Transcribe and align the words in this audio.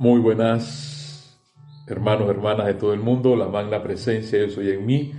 Muy 0.00 0.18
buenas, 0.18 1.38
hermanos, 1.86 2.30
hermanas 2.30 2.64
de 2.64 2.72
todo 2.72 2.94
el 2.94 3.00
mundo. 3.00 3.36
La 3.36 3.48
magna 3.48 3.82
presencia 3.82 4.38
Yo 4.38 4.48
soy 4.48 4.70
en 4.70 4.86
mí. 4.86 5.12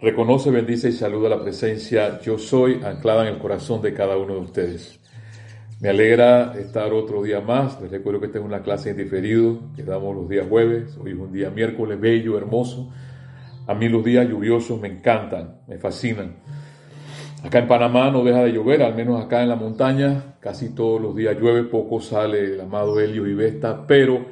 Reconoce, 0.00 0.52
bendice 0.52 0.90
y 0.90 0.92
saluda 0.92 1.28
la 1.28 1.42
presencia 1.42 2.20
Yo 2.20 2.38
soy 2.38 2.80
anclada 2.84 3.26
en 3.26 3.34
el 3.34 3.40
corazón 3.40 3.82
de 3.82 3.92
cada 3.92 4.16
uno 4.16 4.34
de 4.34 4.40
ustedes. 4.42 5.00
Me 5.80 5.88
alegra 5.88 6.54
estar 6.56 6.92
otro 6.92 7.20
día 7.24 7.40
más. 7.40 7.82
Les 7.82 7.90
recuerdo 7.90 8.20
que 8.20 8.26
esta 8.26 8.38
es 8.38 8.44
una 8.44 8.62
clase 8.62 8.90
en 8.90 8.98
diferido 8.98 9.58
que 9.74 9.82
damos 9.82 10.14
los 10.14 10.28
días 10.28 10.46
jueves. 10.48 10.96
Hoy 11.02 11.10
es 11.10 11.18
un 11.18 11.32
día 11.32 11.50
miércoles 11.50 11.98
bello, 11.98 12.38
hermoso. 12.38 12.92
A 13.66 13.74
mí 13.74 13.88
los 13.88 14.04
días 14.04 14.28
lluviosos 14.28 14.80
me 14.80 14.86
encantan, 14.86 15.62
me 15.66 15.78
fascinan. 15.78 16.36
Acá 17.42 17.58
en 17.58 17.66
Panamá 17.66 18.10
no 18.10 18.22
deja 18.22 18.44
de 18.44 18.52
llover, 18.52 18.82
al 18.82 18.94
menos 18.94 19.20
acá 19.20 19.42
en 19.42 19.48
la 19.48 19.56
montaña, 19.56 20.36
casi 20.38 20.74
todos 20.74 21.00
los 21.00 21.16
días 21.16 21.36
llueve, 21.36 21.64
poco 21.64 22.00
sale 22.00 22.54
el 22.54 22.60
amado 22.60 23.00
Helio 23.00 23.26
y 23.26 23.34
Vesta, 23.34 23.84
pero 23.84 24.24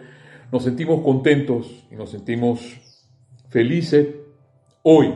nos 0.52 0.62
sentimos 0.62 1.02
contentos 1.02 1.86
y 1.90 1.96
nos 1.96 2.10
sentimos 2.10 2.80
felices 3.48 4.06
hoy. 4.84 5.12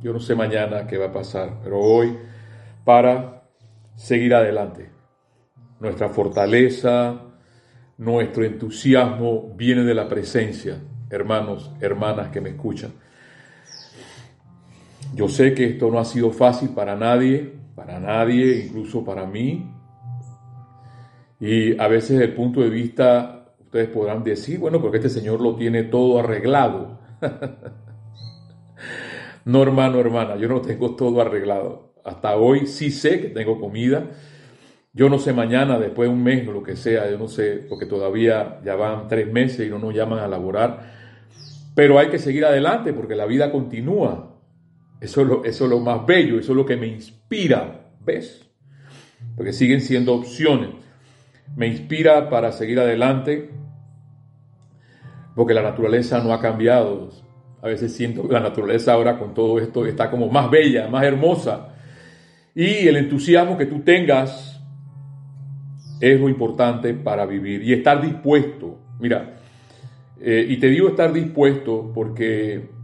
Yo 0.00 0.14
no 0.14 0.20
sé 0.20 0.34
mañana 0.34 0.86
qué 0.86 0.96
va 0.96 1.06
a 1.06 1.12
pasar, 1.12 1.60
pero 1.62 1.78
hoy 1.78 2.16
para 2.84 3.42
seguir 3.94 4.34
adelante. 4.34 4.88
Nuestra 5.80 6.08
fortaleza, 6.08 7.20
nuestro 7.98 8.44
entusiasmo 8.44 9.52
viene 9.56 9.84
de 9.84 9.94
la 9.94 10.08
presencia, 10.08 10.78
hermanos, 11.10 11.70
hermanas 11.80 12.30
que 12.30 12.40
me 12.40 12.48
escuchan. 12.48 12.92
Yo 15.14 15.28
sé 15.28 15.54
que 15.54 15.64
esto 15.64 15.90
no 15.90 15.98
ha 15.98 16.04
sido 16.04 16.30
fácil 16.30 16.70
para 16.70 16.96
nadie, 16.96 17.54
para 17.74 17.98
nadie, 17.98 18.64
incluso 18.66 19.04
para 19.04 19.26
mí. 19.26 19.72
Y 21.40 21.80
a 21.80 21.88
veces 21.88 22.18
desde 22.18 22.24
el 22.24 22.34
punto 22.34 22.60
de 22.60 22.68
vista, 22.68 23.54
ustedes 23.60 23.88
podrán 23.88 24.24
decir, 24.24 24.58
bueno, 24.58 24.80
porque 24.80 24.98
este 24.98 25.08
Señor 25.08 25.40
lo 25.40 25.56
tiene 25.56 25.84
todo 25.84 26.18
arreglado. 26.18 26.98
no, 29.44 29.62
hermano, 29.62 30.00
hermana, 30.00 30.36
yo 30.36 30.48
no 30.48 30.60
tengo 30.60 30.96
todo 30.96 31.20
arreglado. 31.20 31.94
Hasta 32.04 32.36
hoy 32.36 32.66
sí 32.66 32.90
sé 32.90 33.20
que 33.20 33.28
tengo 33.28 33.60
comida. 33.60 34.10
Yo 34.92 35.08
no 35.08 35.18
sé 35.18 35.32
mañana, 35.32 35.78
después 35.78 36.08
de 36.08 36.14
un 36.14 36.24
mes 36.24 36.44
lo 36.46 36.62
que 36.62 36.74
sea, 36.74 37.08
yo 37.10 37.18
no 37.18 37.28
sé, 37.28 37.64
porque 37.68 37.86
todavía 37.86 38.60
ya 38.64 38.74
van 38.74 39.06
tres 39.06 39.30
meses 39.30 39.66
y 39.66 39.70
no 39.70 39.78
nos 39.78 39.94
llaman 39.94 40.18
a 40.18 40.26
laborar. 40.26 40.98
Pero 41.74 41.98
hay 41.98 42.08
que 42.08 42.18
seguir 42.18 42.44
adelante 42.44 42.92
porque 42.92 43.14
la 43.14 43.26
vida 43.26 43.52
continúa. 43.52 44.37
Eso 45.00 45.44
es, 45.44 45.60
lo, 45.60 45.80
más 45.80 46.04
bello, 46.06 46.40
eso 46.40 46.52
es 46.52 46.56
lo 46.56 46.66
que 46.66 46.76
me 46.76 46.88
inspira, 46.88 47.92
¿ves? 48.04 48.44
Porque 49.36 49.52
siguen 49.52 49.80
siendo 49.80 50.14
opciones. 50.14 50.70
Me 51.56 51.68
inspira 51.68 52.28
para 52.28 52.50
seguir 52.50 52.80
adelante, 52.80 53.50
porque 55.36 55.54
la 55.54 55.62
naturaleza 55.62 56.20
no 56.22 56.32
ha 56.32 56.40
cambiado. 56.40 57.10
A 57.62 57.68
veces 57.68 57.94
siento 57.94 58.26
que 58.26 58.34
la 58.34 58.40
naturaleza 58.40 58.92
ahora 58.92 59.18
con 59.18 59.34
todo 59.34 59.60
esto 59.60 59.86
está 59.86 60.10
como 60.10 60.28
más 60.28 60.50
bella, 60.50 60.88
más 60.88 61.04
hermosa. 61.04 61.74
Y 62.54 62.88
el 62.88 62.96
entusiasmo 62.96 63.56
que 63.56 63.66
tú 63.66 63.80
tengas 63.80 64.60
es 66.00 66.20
lo 66.20 66.28
importante 66.28 66.92
para 66.94 67.24
vivir 67.24 67.62
y 67.62 67.72
estar 67.72 68.02
dispuesto. 68.02 68.78
Mira, 68.98 69.36
eh, 70.20 70.44
y 70.48 70.56
te 70.56 70.68
digo 70.68 70.88
estar 70.88 71.12
dispuesto 71.12 71.92
porque 71.94 72.77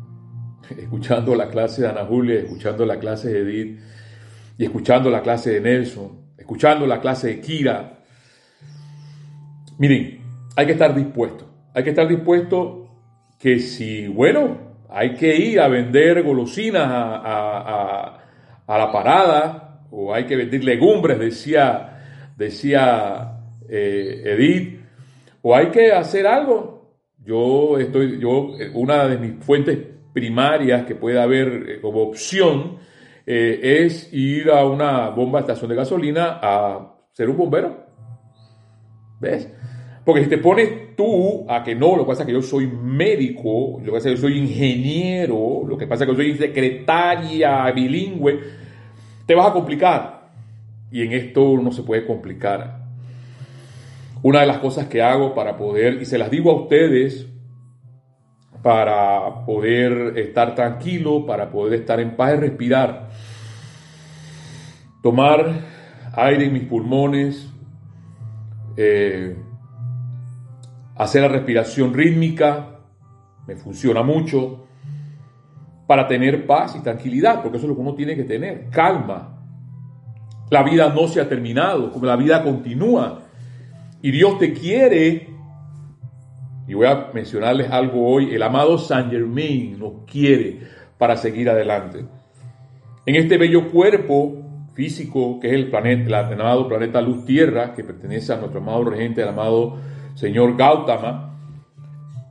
escuchando 0.78 1.34
la 1.34 1.48
clase 1.48 1.82
de 1.82 1.88
Ana 1.88 2.04
Julia, 2.04 2.40
escuchando 2.40 2.86
la 2.86 2.98
clase 2.98 3.32
de 3.32 3.40
Edith, 3.40 3.80
y 4.56 4.64
escuchando 4.64 5.10
la 5.10 5.22
clase 5.22 5.50
de 5.50 5.60
Nelson, 5.60 6.32
escuchando 6.38 6.86
la 6.86 7.00
clase 7.00 7.28
de 7.28 7.40
Kira. 7.40 7.98
Miren, 9.78 10.20
hay 10.56 10.66
que 10.66 10.72
estar 10.72 10.94
dispuesto. 10.94 11.50
Hay 11.74 11.82
que 11.82 11.90
estar 11.90 12.06
dispuesto 12.06 12.88
que 13.38 13.58
si, 13.58 14.06
bueno, 14.06 14.74
hay 14.88 15.14
que 15.14 15.36
ir 15.36 15.60
a 15.60 15.68
vender 15.68 16.22
golosinas 16.22 16.86
a, 16.86 18.20
la 18.68 18.92
parada, 18.92 19.86
o 19.90 20.14
hay 20.14 20.24
que 20.24 20.36
vender 20.36 20.64
legumbres, 20.64 21.18
decía, 21.18 22.32
decía 22.36 23.38
eh, 23.68 24.22
Edith, 24.24 24.80
o 25.42 25.54
hay 25.54 25.68
que 25.68 25.92
hacer 25.92 26.26
algo. 26.26 26.94
Yo 27.18 27.78
estoy, 27.78 28.20
yo, 28.20 28.54
una 28.74 29.08
de 29.08 29.18
mis 29.18 29.44
fuentes 29.44 29.78
primarias 30.14 30.86
que 30.86 30.94
puede 30.94 31.20
haber 31.20 31.66
eh, 31.68 31.80
como 31.82 32.00
opción 32.00 32.78
eh, 33.26 33.82
es 33.84 34.10
ir 34.12 34.48
a 34.50 34.64
una 34.64 35.10
bomba 35.10 35.40
estación 35.40 35.68
de 35.68 35.76
gasolina 35.76 36.38
a 36.40 36.94
ser 37.12 37.28
un 37.28 37.36
bombero. 37.36 37.84
¿Ves? 39.20 39.52
Porque 40.04 40.22
si 40.22 40.30
te 40.30 40.38
pones 40.38 40.94
tú 40.96 41.46
a 41.48 41.64
que 41.64 41.74
no, 41.74 41.96
lo 41.96 42.04
que 42.04 42.08
pasa 42.08 42.22
es 42.22 42.26
que 42.26 42.32
yo 42.32 42.42
soy 42.42 42.66
médico, 42.66 43.78
lo 43.80 43.86
que 43.86 43.90
pasa 43.92 44.08
es 44.08 44.14
que 44.14 44.20
yo 44.20 44.28
soy 44.28 44.38
ingeniero, 44.38 45.62
lo 45.66 45.76
que 45.76 45.86
pasa 45.86 46.04
es 46.04 46.10
que 46.10 46.16
yo 46.16 46.22
soy 46.22 46.36
secretaria 46.36 47.70
bilingüe, 47.72 48.40
te 49.26 49.34
vas 49.34 49.48
a 49.48 49.52
complicar. 49.52 50.30
Y 50.92 51.02
en 51.02 51.12
esto 51.12 51.56
no 51.56 51.72
se 51.72 51.82
puede 51.82 52.06
complicar. 52.06 52.84
Una 54.22 54.40
de 54.40 54.46
las 54.46 54.58
cosas 54.58 54.86
que 54.86 55.02
hago 55.02 55.34
para 55.34 55.56
poder, 55.56 56.00
y 56.00 56.04
se 56.04 56.18
las 56.18 56.30
digo 56.30 56.50
a 56.50 56.62
ustedes 56.62 57.26
para 58.64 59.44
poder 59.44 60.16
estar 60.16 60.54
tranquilo, 60.54 61.26
para 61.26 61.50
poder 61.50 61.80
estar 61.80 62.00
en 62.00 62.16
paz 62.16 62.32
y 62.32 62.36
respirar. 62.40 63.10
Tomar 65.02 65.52
aire 66.14 66.46
en 66.46 66.54
mis 66.54 66.62
pulmones, 66.62 67.46
eh, 68.78 69.36
hacer 70.96 71.20
la 71.20 71.28
respiración 71.28 71.92
rítmica, 71.92 72.78
me 73.46 73.54
funciona 73.56 74.02
mucho, 74.02 74.64
para 75.86 76.08
tener 76.08 76.46
paz 76.46 76.74
y 76.74 76.82
tranquilidad, 76.82 77.42
porque 77.42 77.58
eso 77.58 77.66
es 77.66 77.68
lo 77.68 77.74
que 77.74 77.82
uno 77.82 77.94
tiene 77.94 78.16
que 78.16 78.24
tener, 78.24 78.70
calma. 78.70 79.42
La 80.48 80.62
vida 80.62 80.88
no 80.88 81.06
se 81.06 81.20
ha 81.20 81.28
terminado, 81.28 81.92
como 81.92 82.06
la 82.06 82.16
vida 82.16 82.42
continúa. 82.42 83.24
Y 84.00 84.10
Dios 84.10 84.38
te 84.38 84.54
quiere 84.54 85.33
y 86.66 86.74
voy 86.74 86.86
a 86.86 87.10
mencionarles 87.12 87.70
algo 87.70 88.06
hoy. 88.06 88.34
El 88.34 88.42
amado 88.42 88.78
Saint 88.78 89.10
Germain 89.10 89.78
nos 89.78 90.04
quiere 90.10 90.60
para 90.98 91.16
seguir 91.16 91.50
adelante. 91.50 92.04
En 93.06 93.16
este 93.16 93.36
bello 93.36 93.70
cuerpo 93.70 94.44
físico 94.72 95.38
que 95.40 95.48
es 95.48 95.54
el 95.54 95.70
planeta, 95.70 96.28
el 96.30 96.40
amado 96.40 96.68
planeta 96.68 97.00
Luz 97.00 97.24
Tierra, 97.24 97.74
que 97.74 97.84
pertenece 97.84 98.32
a 98.32 98.36
nuestro 98.36 98.60
amado 98.60 98.84
regente, 98.84 99.22
el 99.22 99.28
amado 99.28 99.76
señor 100.14 100.56
Gautama, 100.56 101.36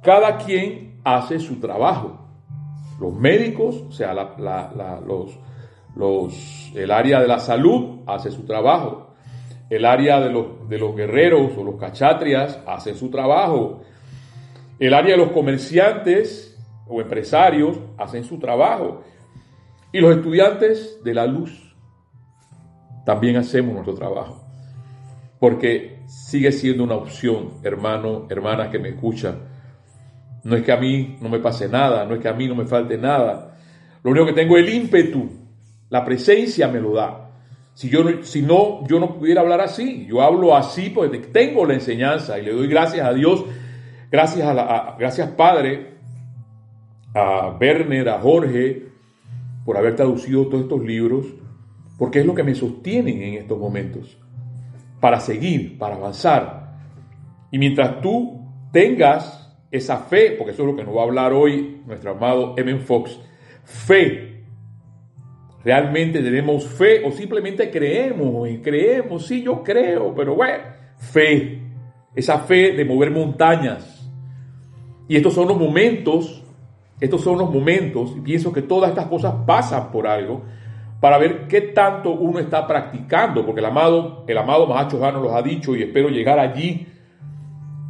cada 0.01 0.37
quien 0.37 0.99
hace 1.03 1.39
su 1.39 1.59
trabajo. 1.59 2.19
Los 2.99 3.13
médicos, 3.13 3.83
o 3.87 3.91
sea, 3.91 4.13
los, 5.95 6.73
el 6.75 6.91
área 6.91 7.19
de 7.21 7.27
la 7.27 7.39
salud 7.39 8.01
hace 8.05 8.31
su 8.31 8.45
trabajo. 8.45 9.13
El 9.69 9.85
área 9.85 10.19
de 10.19 10.29
los, 10.29 10.67
de 10.69 10.77
los 10.77 10.95
guerreros 10.95 11.51
o 11.57 11.63
los 11.63 11.75
cachatrias 11.75 12.59
hace 12.67 12.93
su 12.93 13.09
trabajo. 13.09 13.81
El 14.83 14.93
área 14.93 15.15
de 15.15 15.17
los 15.17 15.31
comerciantes 15.31 16.61
o 16.89 16.99
empresarios 16.99 17.79
hacen 17.97 18.25
su 18.25 18.37
trabajo. 18.37 19.01
Y 19.93 20.01
los 20.01 20.13
estudiantes 20.13 21.01
de 21.01 21.13
la 21.13 21.25
luz 21.25 21.73
también 23.05 23.37
hacemos 23.37 23.73
nuestro 23.75 23.93
trabajo. 23.93 24.43
Porque 25.39 26.01
sigue 26.05 26.51
siendo 26.51 26.83
una 26.83 26.95
opción, 26.95 27.51
hermano, 27.63 28.27
hermana 28.29 28.69
que 28.69 28.77
me 28.77 28.89
escucha. 28.89 29.37
No 30.43 30.53
es 30.57 30.63
que 30.63 30.73
a 30.73 30.77
mí 30.77 31.15
no 31.21 31.29
me 31.29 31.39
pase 31.39 31.69
nada, 31.69 32.03
no 32.05 32.15
es 32.15 32.19
que 32.19 32.27
a 32.27 32.33
mí 32.33 32.49
no 32.49 32.55
me 32.55 32.65
falte 32.65 32.97
nada. 32.97 33.55
Lo 34.03 34.11
único 34.11 34.25
que 34.25 34.33
tengo 34.33 34.57
es 34.57 34.67
el 34.67 34.73
ímpetu, 34.73 35.29
la 35.91 36.03
presencia 36.03 36.67
me 36.67 36.81
lo 36.81 36.93
da. 36.93 37.29
Si, 37.73 37.87
yo, 37.87 38.03
si 38.23 38.41
no, 38.41 38.85
yo 38.85 38.99
no 38.99 39.17
pudiera 39.17 39.39
hablar 39.39 39.61
así. 39.61 40.05
Yo 40.07 40.21
hablo 40.21 40.57
así 40.57 40.89
porque 40.89 41.19
tengo 41.19 41.65
la 41.65 41.73
enseñanza 41.75 42.37
y 42.37 42.41
le 42.41 42.51
doy 42.51 42.67
gracias 42.67 43.07
a 43.07 43.13
Dios 43.13 43.45
Gracias, 44.13 44.47
a, 44.47 44.95
gracias 44.99 45.27
Padre, 45.31 45.87
a 47.15 47.57
Werner, 47.59 48.09
a 48.09 48.19
Jorge, 48.19 48.83
por 49.65 49.75
haber 49.75 49.95
traducido 49.95 50.45
todos 50.45 50.65
estos 50.65 50.83
libros, 50.83 51.25
porque 51.97 52.19
es 52.19 52.25
lo 52.27 52.35
que 52.35 52.43
me 52.43 52.53
sostienen 52.53 53.23
en 53.23 53.33
estos 53.33 53.57
momentos, 53.57 54.15
para 54.99 55.19
seguir, 55.19 55.79
para 55.79 55.95
avanzar. 55.95 56.75
Y 57.49 57.57
mientras 57.57 58.01
tú 58.01 58.39
tengas 58.71 59.51
esa 59.71 59.97
fe, 59.97 60.35
porque 60.37 60.51
eso 60.51 60.61
es 60.61 60.69
lo 60.69 60.75
que 60.75 60.83
nos 60.83 60.95
va 60.95 61.01
a 61.01 61.05
hablar 61.05 61.33
hoy 61.33 61.81
nuestro 61.87 62.11
amado 62.11 62.53
M. 62.55 62.77
Fox, 62.81 63.19
fe. 63.63 64.43
Realmente 65.63 66.21
tenemos 66.21 66.67
fe 66.67 67.03
o 67.03 67.11
simplemente 67.11 67.71
creemos 67.71 68.47
y 68.47 68.59
creemos, 68.59 69.25
sí, 69.25 69.41
yo 69.41 69.63
creo, 69.63 70.13
pero 70.13 70.35
bueno, 70.35 70.65
fe. 70.97 71.63
Esa 72.15 72.37
fe 72.37 72.73
de 72.73 72.85
mover 72.85 73.09
montañas, 73.09 74.02
y 75.07 75.17
estos 75.17 75.33
son 75.33 75.47
los 75.47 75.57
momentos, 75.57 76.43
estos 76.99 77.21
son 77.21 77.37
los 77.37 77.51
momentos, 77.51 78.13
y 78.17 78.21
pienso 78.21 78.51
que 78.51 78.61
todas 78.61 78.89
estas 78.89 79.07
cosas 79.07 79.33
pasan 79.45 79.91
por 79.91 80.07
algo, 80.07 80.43
para 81.03 81.17
ver 81.17 81.49
qué 81.49 81.59
tanto 81.59 82.11
uno 82.11 82.39
está 82.39 82.65
practicando, 82.65 83.45
porque 83.45 83.59
el 83.59 83.65
amado, 83.65 84.23
el 84.25 84.37
amado 84.37 84.65
Mahacho 84.67 84.99
nos 85.11 85.21
los 85.21 85.33
ha 85.33 85.41
dicho 85.41 85.75
y 85.75 85.83
espero 85.83 86.07
llegar 86.07 86.39
allí 86.39 86.87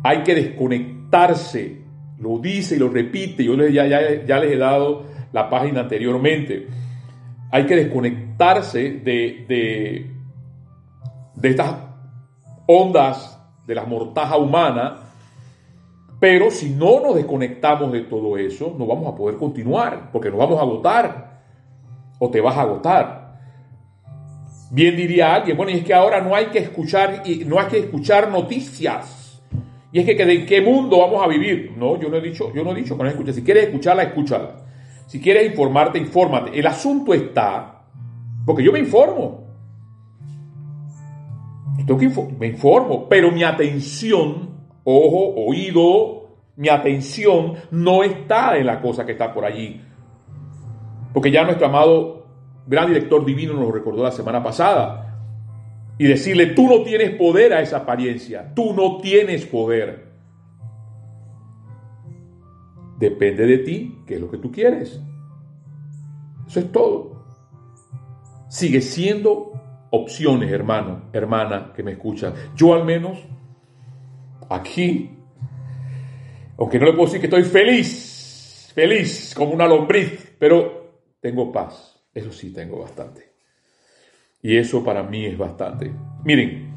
Hay 0.04 0.24
que 0.24 0.34
desconectarse. 0.34 1.84
Lo 2.18 2.40
dice 2.40 2.76
y 2.76 2.80
lo 2.80 2.90
repite. 2.90 3.44
Yo 3.44 3.56
ya, 3.68 3.86
ya, 3.86 4.26
ya 4.26 4.40
les 4.40 4.54
he 4.54 4.58
dado 4.58 5.04
la 5.32 5.48
página 5.48 5.82
anteriormente. 5.82 6.68
Hay 7.52 7.68
que 7.68 7.76
desconectarse 7.76 8.94
de, 8.94 9.46
de, 9.48 10.12
de 11.36 11.50
estas 11.50 11.76
ondas 12.66 13.40
de 13.68 13.76
la 13.76 13.86
mortaja 13.86 14.38
humana. 14.38 15.03
Pero 16.24 16.50
si 16.52 16.70
no 16.70 17.02
nos 17.02 17.16
desconectamos 17.16 17.92
de 17.92 18.04
todo 18.04 18.38
eso, 18.38 18.74
no 18.80 18.88
vamos 18.88 19.12
a 19.12 19.14
poder 19.14 19.36
continuar, 19.36 20.10
porque 20.10 20.30
nos 20.30 20.40
vamos 20.40 20.58
a 20.58 20.62
agotar. 20.62 21.42
O 22.18 22.30
te 22.30 22.40
vas 22.40 22.56
a 22.56 22.62
agotar. 22.62 23.40
Bien 24.72 24.96
diría 24.96 25.36
alguien, 25.36 25.58
bueno, 25.58 25.74
y 25.74 25.80
es 25.80 25.84
que 25.84 25.94
ahora 25.94 26.22
no 26.22 26.34
hay 26.34 26.46
que 26.46 26.60
escuchar, 26.60 27.24
no 27.46 27.60
hay 27.60 27.68
que 27.68 27.80
escuchar 27.80 28.32
noticias. 28.32 29.44
Y 29.92 30.00
es 30.00 30.06
que, 30.06 30.26
¿de 30.26 30.46
qué 30.46 30.62
mundo 30.62 31.00
vamos 31.00 31.22
a 31.22 31.28
vivir? 31.28 31.74
No, 31.76 32.00
yo 32.00 32.08
no 32.08 32.16
he 32.16 32.22
dicho, 32.22 32.54
yo 32.54 32.64
no 32.64 32.72
he 32.72 32.76
dicho 32.76 32.96
que 32.96 33.04
no 33.04 33.10
escuches. 33.10 33.36
Si 33.36 33.44
quieres 33.44 33.66
escucharla, 33.66 34.04
escúchala. 34.04 34.62
Si 35.08 35.20
quieres 35.20 35.46
informarte, 35.46 36.00
infórmate. 36.00 36.58
El 36.58 36.66
asunto 36.68 37.14
está, 37.14 37.84
porque 38.46 38.64
yo 38.64 38.72
me 38.72 38.80
informo. 38.80 39.46
me 42.40 42.48
informo, 42.48 43.10
pero 43.10 43.30
mi 43.30 43.44
atención, 43.44 44.53
ojo, 44.84 45.34
oído, 45.36 46.38
mi 46.56 46.70
atención 46.70 47.56
no 47.72 48.04
está 48.04 48.58
en 48.58 48.68
la 48.68 48.82
cosa 48.82 49.06
que 49.06 49.14
está 49.14 49.34
por 49.34 49.46
allí. 49.46 49.82
Porque 51.14 51.32
ya 51.32 51.44
nuestro 51.44 51.68
amado 51.68 52.28
gran 52.66 52.88
director 52.88 53.24
divino 53.26 53.54
nos 53.54 53.74
recordó 53.74 54.04
la 54.04 54.12
semana 54.12 54.42
pasada. 54.42 55.00
Y 55.98 56.06
decirle, 56.06 56.48
tú 56.48 56.68
no 56.68 56.84
tienes 56.84 57.12
poder 57.12 57.54
a 57.54 57.62
esa 57.62 57.78
apariencia, 57.78 58.52
tú 58.56 58.74
no 58.74 58.98
tienes 58.98 59.46
poder. 59.46 60.12
Depende 62.98 63.46
de 63.46 63.58
ti, 63.60 64.00
qué 64.08 64.16
es 64.16 64.22
lo 64.22 64.30
que 64.30 64.38
tú 64.38 64.52
quieres. 64.52 65.00
Eso 66.48 66.60
es 66.60 66.72
todo. 66.72 67.24
Sigue 68.50 68.82
siendo 68.82 69.54
opciones, 69.92 70.52
hermano, 70.52 71.04
hermana, 71.14 71.74
que 71.76 71.84
me 71.84 71.92
escucha. 71.92 72.34
Yo 72.56 72.74
al 72.74 72.86
menos, 72.86 73.20
aquí, 74.50 75.10
aunque 76.58 76.80
no 76.80 76.86
le 76.86 76.94
puedo 76.94 77.06
decir 77.06 77.20
que 77.20 77.28
estoy 77.28 77.44
feliz, 77.44 78.72
feliz 78.74 79.34
como 79.36 79.52
una 79.52 79.68
lombriz, 79.68 80.36
pero 80.40 81.02
tengo 81.20 81.52
paz. 81.52 82.00
Eso 82.14 82.32
sí 82.32 82.54
tengo 82.54 82.80
bastante. 82.80 83.34
Y 84.42 84.58
eso 84.58 84.84
para 84.84 85.04
mí 85.04 85.26
es 85.26 85.38
bastante. 85.38 85.92
Miren, 86.24 86.70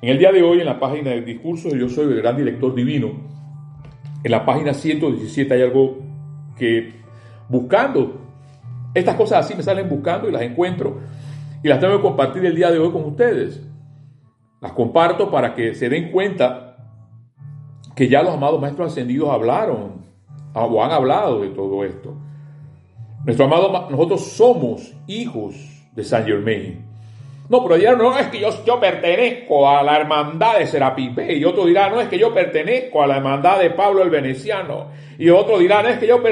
en 0.00 0.08
el 0.08 0.18
día 0.18 0.32
de 0.32 0.42
hoy 0.42 0.60
en 0.60 0.66
la 0.66 0.80
página 0.80 1.10
del 1.10 1.24
discurso 1.24 1.68
Yo 1.68 1.88
soy 1.88 2.06
el 2.06 2.20
gran 2.20 2.36
director 2.36 2.74
divino, 2.74 3.30
en 4.24 4.30
la 4.30 4.44
página 4.44 4.72
117 4.72 5.52
hay 5.52 5.62
algo 5.62 5.98
que 6.56 6.92
buscando, 7.48 8.20
estas 8.94 9.16
cosas 9.16 9.44
así 9.44 9.54
me 9.54 9.62
salen 9.62 9.88
buscando 9.88 10.28
y 10.28 10.32
las 10.32 10.42
encuentro 10.42 11.00
y 11.62 11.68
las 11.68 11.80
tengo 11.80 11.96
que 11.96 12.02
compartir 12.02 12.44
el 12.44 12.54
día 12.54 12.70
de 12.70 12.78
hoy 12.78 12.92
con 12.92 13.04
ustedes. 13.04 13.60
Las 14.60 14.72
comparto 14.72 15.30
para 15.30 15.54
que 15.54 15.74
se 15.74 15.88
den 15.88 16.10
cuenta 16.12 16.61
que 17.94 18.08
ya 18.08 18.22
los 18.22 18.34
amados 18.34 18.60
maestros 18.60 18.92
ascendidos 18.92 19.30
hablaron 19.30 20.06
o 20.54 20.84
han 20.84 20.90
hablado 20.90 21.40
de 21.40 21.48
todo 21.50 21.84
esto. 21.84 22.14
Nuestro 23.24 23.46
amado, 23.46 23.88
nosotros 23.90 24.26
somos 24.32 24.92
hijos 25.06 25.54
de 25.92 26.02
Saint 26.02 26.26
Germain. 26.26 26.84
No, 27.48 27.62
pero 27.62 27.76
dirán, 27.76 27.98
no, 27.98 28.18
es 28.18 28.28
que 28.28 28.40
yo, 28.40 28.48
yo 28.64 28.80
pertenezco 28.80 29.68
a 29.68 29.82
la 29.82 29.96
hermandad 29.96 30.58
de 30.58 30.66
Serapis 30.66 31.10
Y 31.28 31.44
otro 31.44 31.66
dirá, 31.66 31.90
no, 31.90 32.00
es 32.00 32.08
que 32.08 32.18
yo 32.18 32.32
pertenezco 32.32 33.02
a 33.02 33.06
la 33.06 33.18
hermandad 33.18 33.58
de 33.60 33.70
Pablo 33.70 34.02
el 34.02 34.10
Veneciano. 34.10 34.86
Y 35.18 35.28
otro 35.28 35.58
dirá, 35.58 35.82
no, 35.82 35.88
es 35.88 35.98
que 35.98 36.06
yo... 36.06 36.22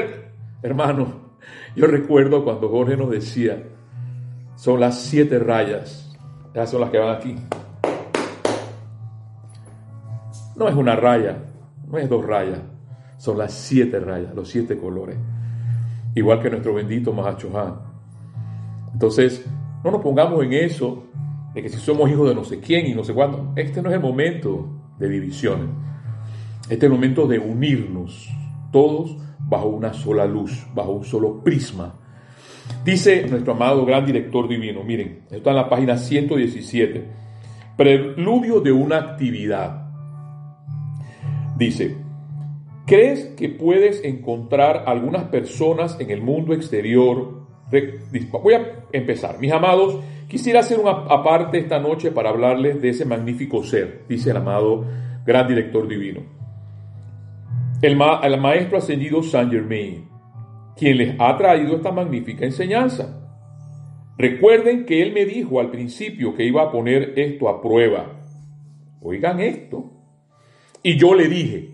Hermano, 0.63 1.31
yo 1.75 1.87
recuerdo 1.87 2.43
cuando 2.43 2.69
Jorge 2.69 2.97
nos 2.97 3.11
decía, 3.11 3.63
son 4.55 4.79
las 4.79 4.99
siete 5.01 5.39
rayas. 5.39 6.17
Esas 6.53 6.71
son 6.71 6.81
las 6.81 6.89
que 6.89 6.97
van 6.97 7.15
aquí. 7.15 7.35
No 10.55 10.67
es 10.67 10.75
una 10.75 10.95
raya, 10.95 11.37
no 11.91 11.97
es 11.97 12.09
dos 12.09 12.25
rayas. 12.25 12.59
Son 13.17 13.37
las 13.37 13.53
siete 13.53 13.99
rayas, 13.99 14.33
los 14.33 14.49
siete 14.49 14.77
colores 14.77 15.17
igual 16.15 16.41
que 16.41 16.49
nuestro 16.49 16.73
bendito 16.73 17.13
Mahachohan. 17.13 17.75
Entonces, 18.93 19.45
no 19.83 19.91
nos 19.91 20.01
pongamos 20.01 20.43
en 20.43 20.53
eso 20.53 21.05
de 21.53 21.61
que 21.61 21.69
si 21.69 21.77
somos 21.77 22.09
hijos 22.09 22.29
de 22.29 22.35
no 22.35 22.43
sé 22.43 22.59
quién 22.59 22.87
y 22.87 22.93
no 22.93 23.03
sé 23.03 23.13
cuándo. 23.13 23.53
Este 23.55 23.81
no 23.81 23.89
es 23.89 23.95
el 23.95 24.01
momento 24.01 24.67
de 24.97 25.09
divisiones. 25.09 25.69
Este 26.63 26.75
es 26.75 26.83
el 26.83 26.91
momento 26.91 27.27
de 27.27 27.39
unirnos 27.39 28.29
todos 28.71 29.17
bajo 29.39 29.67
una 29.67 29.93
sola 29.93 30.25
luz, 30.25 30.65
bajo 30.73 30.91
un 30.91 31.03
solo 31.03 31.43
prisma. 31.43 31.95
Dice 32.85 33.27
nuestro 33.27 33.53
amado 33.53 33.85
gran 33.85 34.05
director 34.05 34.47
divino, 34.47 34.83
miren, 34.83 35.23
esto 35.23 35.37
está 35.37 35.49
en 35.49 35.55
la 35.57 35.69
página 35.69 35.97
117, 35.97 37.05
preludio 37.75 38.61
de 38.61 38.71
una 38.71 38.97
actividad. 38.97 39.80
Dice, 41.61 41.95
¿Crees 42.87 43.35
que 43.37 43.47
puedes 43.47 44.03
encontrar 44.03 44.85
algunas 44.87 45.25
personas 45.25 45.95
en 45.99 46.09
el 46.09 46.19
mundo 46.19 46.55
exterior? 46.55 47.45
Voy 48.31 48.53
a 48.55 48.85
empezar. 48.91 49.37
Mis 49.39 49.51
amados, 49.51 49.99
quisiera 50.27 50.61
hacer 50.61 50.79
una 50.79 50.89
aparte 50.89 51.59
esta 51.59 51.77
noche 51.77 52.09
para 52.09 52.29
hablarles 52.29 52.81
de 52.81 52.89
ese 52.89 53.05
magnífico 53.05 53.63
ser, 53.63 54.05
dice 54.09 54.31
el 54.31 54.37
amado 54.37 54.85
gran 55.23 55.47
director 55.47 55.87
divino. 55.87 56.21
El, 57.83 57.95
el 58.23 58.41
maestro 58.41 58.79
ascendido 58.79 59.21
Saint 59.21 59.51
Germain, 59.51 60.09
quien 60.75 60.97
les 60.97 61.15
ha 61.19 61.37
traído 61.37 61.75
esta 61.75 61.91
magnífica 61.91 62.43
enseñanza. 62.43 63.21
Recuerden 64.17 64.87
que 64.87 65.03
él 65.03 65.13
me 65.13 65.25
dijo 65.25 65.59
al 65.59 65.69
principio 65.69 66.33
que 66.33 66.43
iba 66.43 66.63
a 66.63 66.71
poner 66.71 67.13
esto 67.17 67.47
a 67.47 67.61
prueba. 67.61 68.19
Oigan 68.99 69.39
esto. 69.39 70.00
Y 70.83 70.97
yo 70.97 71.13
le 71.13 71.27
dije, 71.27 71.71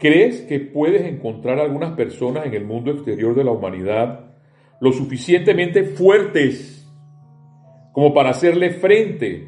¿Crees 0.00 0.40
que 0.40 0.60
puedes 0.60 1.02
encontrar 1.02 1.58
algunas 1.58 1.92
personas 1.92 2.46
en 2.46 2.54
el 2.54 2.64
mundo 2.64 2.90
exterior 2.90 3.34
de 3.34 3.44
la 3.44 3.50
humanidad 3.50 4.30
lo 4.80 4.92
suficientemente 4.92 5.84
fuertes 5.84 6.90
como 7.92 8.14
para 8.14 8.30
hacerle 8.30 8.70
frente 8.70 9.46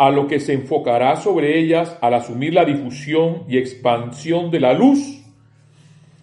a 0.00 0.10
lo 0.10 0.26
que 0.26 0.40
se 0.40 0.54
enfocará 0.54 1.14
sobre 1.14 1.56
ellas 1.56 1.96
al 2.00 2.14
asumir 2.14 2.52
la 2.52 2.64
difusión 2.64 3.44
y 3.48 3.58
expansión 3.58 4.50
de 4.50 4.58
la 4.58 4.74
luz? 4.74 5.24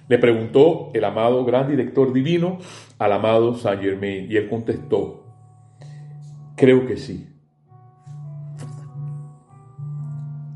Le 0.09 0.17
preguntó 0.17 0.91
el 0.93 1.05
amado 1.05 1.45
gran 1.45 1.69
director 1.69 2.11
divino 2.11 2.59
al 2.97 3.13
amado 3.13 3.55
Saint 3.55 3.81
Germain 3.81 4.29
y 4.29 4.35
él 4.35 4.49
contestó, 4.49 5.23
creo 6.57 6.85
que 6.85 6.97
sí. 6.97 7.28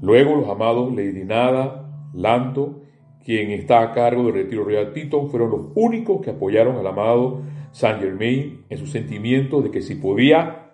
Luego 0.03 0.35
los 0.35 0.49
amados 0.49 0.93
Lady 0.93 1.23
Nada, 1.23 1.89
Lando 2.13 2.81
quien 3.23 3.51
está 3.51 3.81
a 3.81 3.93
cargo 3.93 4.25
del 4.25 4.33
Retiro 4.33 4.65
Royal 4.65 4.91
Tito, 4.91 5.27
fueron 5.27 5.51
los 5.51 5.67
únicos 5.75 6.21
que 6.21 6.31
apoyaron 6.31 6.75
al 6.75 6.85
amado 6.85 7.41
Saint 7.71 8.01
Germain 8.01 8.65
en 8.69 8.77
su 8.77 8.85
sentimiento 8.85 9.61
de 9.61 9.71
que 9.71 9.81
sí 9.81 9.95
podía 9.95 10.73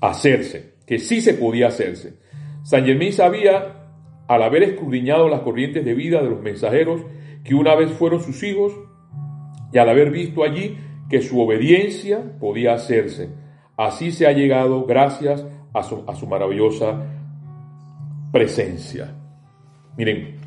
hacerse, 0.00 0.74
que 0.84 0.98
sí 0.98 1.20
se 1.20 1.34
podía 1.34 1.68
hacerse. 1.68 2.18
Saint 2.64 2.84
Germain 2.84 3.12
sabía, 3.12 3.86
al 4.26 4.42
haber 4.42 4.64
escudriñado 4.64 5.28
las 5.28 5.42
corrientes 5.42 5.84
de 5.84 5.94
vida 5.94 6.20
de 6.20 6.30
los 6.30 6.42
mensajeros, 6.42 7.00
que 7.44 7.54
una 7.54 7.76
vez 7.76 7.92
fueron 7.92 8.20
sus 8.20 8.42
hijos, 8.42 8.72
y 9.72 9.78
al 9.78 9.88
haber 9.88 10.10
visto 10.10 10.42
allí 10.42 10.76
que 11.08 11.22
su 11.22 11.40
obediencia 11.40 12.38
podía 12.40 12.72
hacerse. 12.72 13.28
Así 13.76 14.10
se 14.10 14.26
ha 14.26 14.32
llegado 14.32 14.84
gracias 14.84 15.46
a 15.72 15.84
su, 15.84 16.02
a 16.08 16.16
su 16.16 16.26
maravillosa 16.26 17.23
presencia. 18.34 19.14
Miren, 19.96 20.40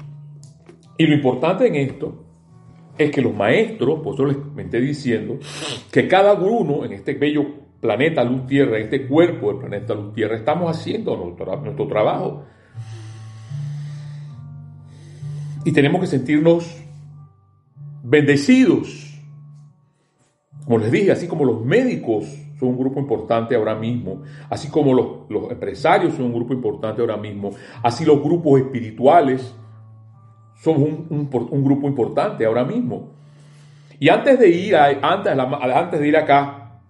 y 0.98 1.08
lo 1.08 1.16
importante 1.16 1.68
en 1.68 1.76
esto 1.76 2.26
es 2.98 3.10
que 3.12 3.22
los 3.22 3.34
maestros, 3.34 4.02
por 4.02 4.14
eso 4.14 4.26
les 4.26 4.36
estoy 4.66 4.82
diciendo, 4.82 5.40
que 5.90 6.06
cada 6.06 6.34
uno 6.34 6.84
en 6.84 6.92
este 6.92 7.14
bello 7.14 7.46
planeta 7.80 8.26
Luz 8.26 8.46
Tierra, 8.46 8.78
en 8.78 8.84
este 8.84 9.08
cuerpo 9.08 9.48
del 9.48 9.60
planeta 9.60 9.94
Luz 9.94 10.14
Tierra, 10.14 10.36
estamos 10.36 10.70
haciendo 10.70 11.16
nuestro 11.16 11.88
trabajo. 11.88 12.44
Y 15.64 15.72
tenemos 15.72 16.02
que 16.02 16.08
sentirnos 16.08 16.84
bendecidos. 18.04 19.18
Como 20.66 20.80
les 20.80 20.92
dije, 20.92 21.14
así 21.14 21.26
como 21.30 21.46
los 21.46 21.64
médicos 21.64 22.26
son 22.60 22.70
un 22.70 22.78
grupo 22.78 23.00
importante 23.00 23.56
ahora 23.56 23.76
mismo, 23.76 24.24
así 24.50 24.70
como 24.70 24.94
los, 24.94 25.30
los 25.30 25.52
empresarios 25.52 26.16
son 26.16 26.26
un 26.26 26.34
grupo 26.34 26.54
importante 26.54 27.02
ahora 27.02 27.18
mismo, 27.18 27.52
así 27.84 28.04
los 28.06 28.22
grupos 28.22 28.62
espirituales, 28.62 29.56
somos 30.62 30.90
un, 31.10 31.64
grupo 31.64 31.88
importante 31.88 32.46
ahora 32.46 32.64
mismo. 32.64 33.14
Y 34.00 34.10
antes 34.10 34.40
de 34.40 34.50
ir, 34.50 34.76
a, 34.76 34.88
antes, 34.88 35.34
antes 35.38 36.00
de 36.00 36.08
ir 36.08 36.18
acá, 36.18 36.82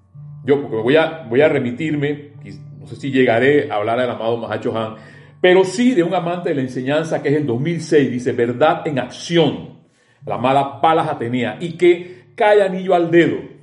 yo 0.45 0.61
porque 0.61 0.77
voy 0.77 0.95
a, 0.95 1.25
voy 1.29 1.41
a 1.41 1.49
remitirme, 1.49 2.31
no 2.79 2.87
sé 2.87 2.95
si 2.95 3.11
llegaré 3.11 3.69
a 3.69 3.75
hablar 3.75 3.99
del 3.99 4.09
amado 4.09 4.37
Mahacho 4.37 4.77
Han, 4.77 4.95
pero 5.41 5.63
sí 5.63 5.93
de 5.93 6.03
un 6.03 6.13
amante 6.13 6.49
de 6.49 6.55
la 6.55 6.61
enseñanza 6.61 7.21
que 7.21 7.29
es 7.29 7.35
el 7.35 7.45
2006, 7.45 8.11
dice 8.11 8.31
verdad 8.31 8.87
en 8.87 8.99
acción, 8.99 9.79
la 10.25 10.35
amada 10.35 10.81
Palas 10.81 11.09
Atenea, 11.09 11.57
y 11.59 11.73
que 11.73 12.31
cae 12.35 12.63
anillo 12.63 12.95
al 12.95 13.11
dedo. 13.11 13.56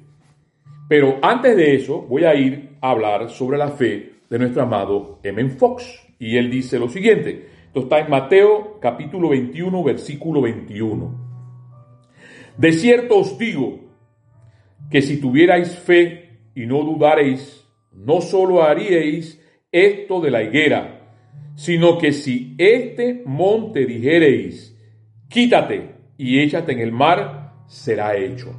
Pero 0.95 1.19
antes 1.23 1.57
de 1.57 1.75
eso 1.75 2.03
voy 2.03 2.23
a 2.23 2.37
ir 2.37 2.77
a 2.81 2.91
hablar 2.91 3.29
sobre 3.29 3.59
la 3.59 3.67
fe 3.67 4.13
de 4.31 4.39
nuestro 4.39 4.63
amado 4.63 5.19
M. 5.25 5.51
Fox. 5.51 5.85
Y 6.21 6.37
él 6.37 6.49
dice 6.49 6.79
lo 6.79 6.89
siguiente, 6.89 7.49
esto 7.67 7.81
está 7.81 7.99
en 7.99 8.09
Mateo 8.09 8.79
capítulo 8.81 9.31
21, 9.31 9.83
versículo 9.83 10.41
21. 10.43 11.13
De 12.57 12.73
cierto 12.73 13.19
os 13.19 13.37
digo 13.37 13.81
que 14.89 15.03
si 15.03 15.21
tuvierais 15.21 15.77
fe 15.77 16.39
y 16.55 16.65
no 16.65 16.85
dudaréis, 16.85 17.69
no 17.91 18.21
solo 18.21 18.63
haríais 18.63 19.45
esto 19.73 20.21
de 20.21 20.31
la 20.31 20.45
higuera, 20.45 21.17
sino 21.57 21.99
que 21.99 22.13
si 22.13 22.55
este 22.57 23.25
monte 23.27 23.85
dijereis, 23.85 24.81
quítate 25.29 25.97
y 26.17 26.39
échate 26.39 26.71
en 26.71 26.79
el 26.79 26.93
mar, 26.93 27.65
será 27.67 28.17
hecho. 28.17 28.55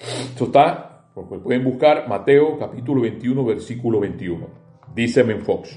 Esto 0.00 0.46
está, 0.46 0.87
pueden 1.26 1.64
buscar 1.64 2.08
Mateo 2.08 2.58
capítulo 2.58 3.02
21, 3.02 3.44
versículo 3.44 4.00
21. 4.00 4.46
Dice 4.94 5.24
Menfox. 5.24 5.76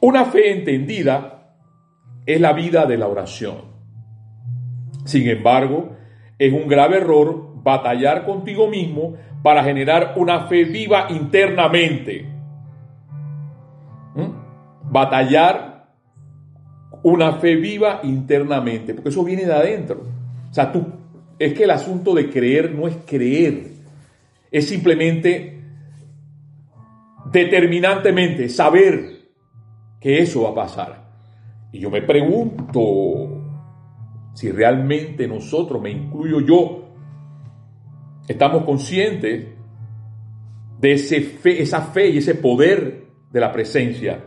Una 0.00 0.26
fe 0.26 0.52
entendida 0.52 1.56
es 2.26 2.40
la 2.40 2.52
vida 2.52 2.86
de 2.86 2.98
la 2.98 3.08
oración. 3.08 3.56
Sin 5.04 5.28
embargo, 5.28 5.96
es 6.38 6.52
un 6.52 6.66
grave 6.66 6.98
error 6.98 7.62
batallar 7.62 8.24
contigo 8.24 8.68
mismo 8.68 9.14
para 9.42 9.62
generar 9.64 10.14
una 10.16 10.46
fe 10.46 10.64
viva 10.64 11.06
internamente. 11.10 12.26
¿Mm? 14.14 14.90
Batallar 14.90 15.74
una 17.02 17.32
fe 17.34 17.56
viva 17.56 18.00
internamente, 18.02 18.94
porque 18.94 19.10
eso 19.10 19.22
viene 19.22 19.44
de 19.44 19.52
adentro. 19.52 20.02
O 20.50 20.54
sea, 20.54 20.72
tú, 20.72 20.86
es 21.38 21.52
que 21.52 21.64
el 21.64 21.70
asunto 21.70 22.14
de 22.14 22.30
creer 22.30 22.72
no 22.72 22.88
es 22.88 22.96
creer, 23.06 23.73
es 24.54 24.68
simplemente 24.68 25.64
determinantemente 27.32 28.48
saber 28.48 29.32
que 30.00 30.20
eso 30.20 30.44
va 30.44 30.50
a 30.50 30.54
pasar. 30.54 31.10
Y 31.72 31.80
yo 31.80 31.90
me 31.90 32.02
pregunto, 32.02 33.42
si 34.32 34.52
realmente 34.52 35.26
nosotros, 35.26 35.82
me 35.82 35.90
incluyo 35.90 36.38
yo, 36.38 36.88
estamos 38.28 38.62
conscientes 38.62 39.48
de 40.78 40.92
ese 40.92 41.20
fe, 41.20 41.60
esa 41.60 41.80
fe 41.80 42.10
y 42.10 42.18
ese 42.18 42.36
poder 42.36 43.08
de 43.32 43.40
la 43.40 43.50
presencia, 43.50 44.26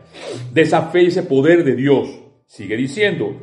de 0.51 0.61
esa 0.61 0.87
fe 0.87 1.03
y 1.03 1.07
ese 1.07 1.23
poder 1.23 1.63
de 1.63 1.77
Dios. 1.77 2.09
Sigue 2.47 2.75
diciendo, 2.75 3.33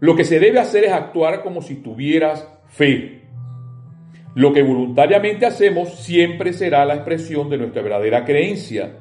lo 0.00 0.16
que 0.16 0.24
se 0.24 0.40
debe 0.40 0.58
hacer 0.58 0.82
es 0.82 0.92
actuar 0.92 1.44
como 1.44 1.62
si 1.62 1.76
tuvieras 1.76 2.44
fe. 2.66 3.17
Lo 4.38 4.52
que 4.52 4.62
voluntariamente 4.62 5.46
hacemos 5.46 5.94
siempre 5.94 6.52
será 6.52 6.84
la 6.84 6.94
expresión 6.94 7.50
de 7.50 7.58
nuestra 7.58 7.82
verdadera 7.82 8.24
creencia. 8.24 8.98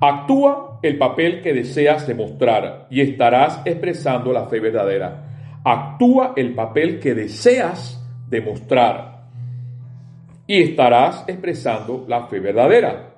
Actúa 0.00 0.78
el 0.82 0.96
papel 0.96 1.42
que 1.42 1.52
deseas 1.52 2.06
demostrar 2.06 2.86
y 2.88 3.00
estarás 3.00 3.60
expresando 3.64 4.32
la 4.32 4.46
fe 4.46 4.60
verdadera 4.60 5.28
actúa 5.64 6.32
el 6.36 6.54
papel 6.54 6.98
que 6.98 7.14
deseas 7.14 8.02
demostrar 8.28 9.28
y 10.46 10.62
estarás 10.62 11.24
expresando 11.26 12.04
la 12.08 12.26
fe 12.26 12.40
verdadera. 12.40 13.14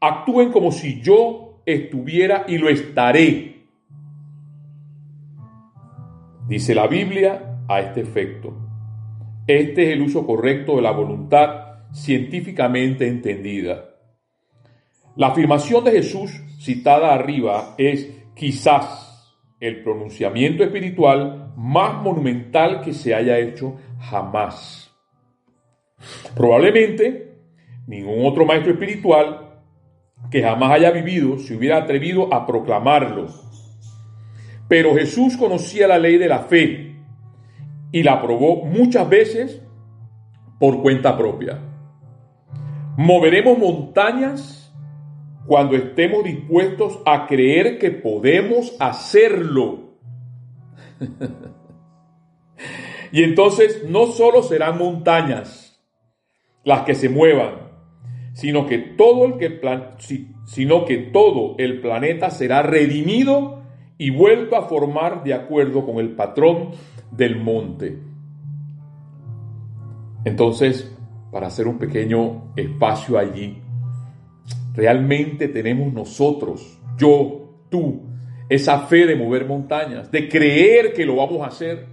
Actúen 0.00 0.50
como 0.50 0.72
si 0.72 1.00
yo 1.00 1.60
estuviera 1.64 2.44
y 2.48 2.58
lo 2.58 2.68
estaré. 2.68 3.66
Dice 6.48 6.74
la 6.74 6.86
Biblia 6.86 7.60
a 7.68 7.80
este 7.80 8.00
efecto. 8.00 8.67
Este 9.48 9.84
es 9.84 9.88
el 9.94 10.02
uso 10.02 10.26
correcto 10.26 10.76
de 10.76 10.82
la 10.82 10.90
voluntad 10.90 11.86
científicamente 11.94 13.08
entendida. 13.08 13.86
La 15.16 15.28
afirmación 15.28 15.84
de 15.84 15.92
Jesús 15.92 16.30
citada 16.60 17.14
arriba 17.14 17.74
es 17.78 18.10
quizás 18.34 19.34
el 19.58 19.82
pronunciamiento 19.82 20.62
espiritual 20.62 21.54
más 21.56 21.94
monumental 22.02 22.82
que 22.82 22.92
se 22.92 23.14
haya 23.14 23.38
hecho 23.38 23.76
jamás. 23.98 24.94
Probablemente 26.36 27.38
ningún 27.86 28.26
otro 28.26 28.44
maestro 28.44 28.72
espiritual 28.72 29.62
que 30.30 30.42
jamás 30.42 30.72
haya 30.72 30.90
vivido 30.90 31.38
se 31.38 31.56
hubiera 31.56 31.78
atrevido 31.78 32.34
a 32.34 32.46
proclamarlo. 32.46 33.28
Pero 34.68 34.94
Jesús 34.94 35.38
conocía 35.38 35.88
la 35.88 35.98
ley 35.98 36.18
de 36.18 36.28
la 36.28 36.40
fe 36.40 36.87
y 37.92 38.02
la 38.02 38.20
probó 38.20 38.64
muchas 38.64 39.08
veces 39.08 39.62
por 40.58 40.82
cuenta 40.82 41.16
propia. 41.16 41.58
Moveremos 42.96 43.58
montañas 43.58 44.74
cuando 45.46 45.76
estemos 45.76 46.24
dispuestos 46.24 46.98
a 47.06 47.26
creer 47.26 47.78
que 47.78 47.90
podemos 47.90 48.76
hacerlo. 48.80 49.94
y 53.12 53.22
entonces 53.22 53.84
no 53.88 54.06
solo 54.08 54.42
serán 54.42 54.78
montañas 54.78 55.80
las 56.64 56.82
que 56.82 56.94
se 56.94 57.08
muevan, 57.08 57.70
sino 58.34 58.66
que 58.66 58.78
todo 58.78 59.24
el 59.24 59.38
que 59.38 59.60
sino 60.44 60.84
que 60.84 60.98
todo 60.98 61.54
el 61.58 61.80
planeta 61.80 62.30
será 62.30 62.62
redimido 62.62 63.62
y 63.96 64.10
vuelto 64.10 64.56
a 64.56 64.68
formar 64.68 65.24
de 65.24 65.34
acuerdo 65.34 65.86
con 65.86 65.96
el 65.96 66.10
patrón 66.10 66.72
del 67.10 67.36
monte. 67.36 67.98
Entonces, 70.24 70.94
para 71.30 71.46
hacer 71.46 71.66
un 71.66 71.78
pequeño 71.78 72.52
espacio 72.56 73.18
allí, 73.18 73.62
Realmente 74.78 75.48
tenemos 75.48 75.92
nosotros, 75.92 76.78
yo, 76.96 77.64
tú, 77.68 78.00
esa 78.48 78.82
fe 78.82 79.06
de 79.06 79.16
mover 79.16 79.44
montañas, 79.44 80.08
de 80.12 80.28
creer 80.28 80.92
que 80.92 81.04
lo 81.04 81.16
vamos 81.16 81.42
a 81.42 81.46
hacer, 81.46 81.84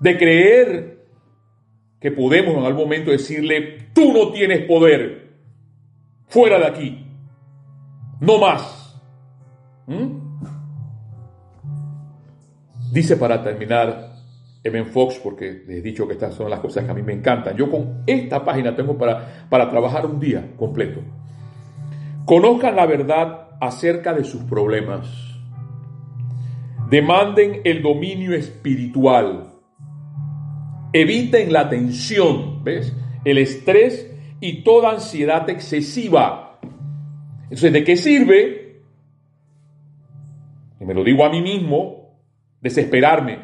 de 0.00 0.16
creer 0.16 1.06
que 2.00 2.10
podemos 2.10 2.56
en 2.56 2.64
algún 2.64 2.84
momento 2.84 3.10
decirle, 3.10 3.90
tú 3.92 4.14
no 4.14 4.32
tienes 4.32 4.62
poder, 4.66 5.34
fuera 6.26 6.58
de 6.58 6.66
aquí, 6.68 7.06
no 8.18 8.38
más. 8.38 8.98
¿Mm? 9.86 10.25
Dice 12.96 13.18
para 13.18 13.42
terminar 13.42 14.14
Evan 14.64 14.86
Fox, 14.86 15.20
porque 15.22 15.64
les 15.66 15.80
he 15.80 15.82
dicho 15.82 16.06
que 16.06 16.14
estas 16.14 16.32
son 16.32 16.48
las 16.48 16.60
cosas 16.60 16.82
que 16.82 16.90
a 16.90 16.94
mí 16.94 17.02
me 17.02 17.12
encantan. 17.12 17.54
Yo 17.54 17.70
con 17.70 18.04
esta 18.06 18.42
página 18.42 18.74
tengo 18.74 18.96
para, 18.96 19.46
para 19.50 19.68
trabajar 19.68 20.06
un 20.06 20.18
día 20.18 20.54
completo. 20.56 21.02
Conozcan 22.24 22.74
la 22.74 22.86
verdad 22.86 23.48
acerca 23.60 24.14
de 24.14 24.24
sus 24.24 24.44
problemas. 24.44 25.08
Demanden 26.88 27.60
el 27.64 27.82
dominio 27.82 28.32
espiritual. 28.32 29.52
Eviten 30.94 31.52
la 31.52 31.68
tensión, 31.68 32.64
¿ves? 32.64 32.96
El 33.26 33.36
estrés 33.36 34.10
y 34.40 34.64
toda 34.64 34.92
ansiedad 34.92 35.46
excesiva. 35.50 36.60
Entonces, 37.42 37.74
¿de 37.74 37.84
qué 37.84 37.98
sirve? 37.98 38.80
Y 40.80 40.84
me 40.86 40.94
lo 40.94 41.04
digo 41.04 41.26
a 41.26 41.28
mí 41.28 41.42
mismo, 41.42 42.05
desesperarme. 42.66 43.38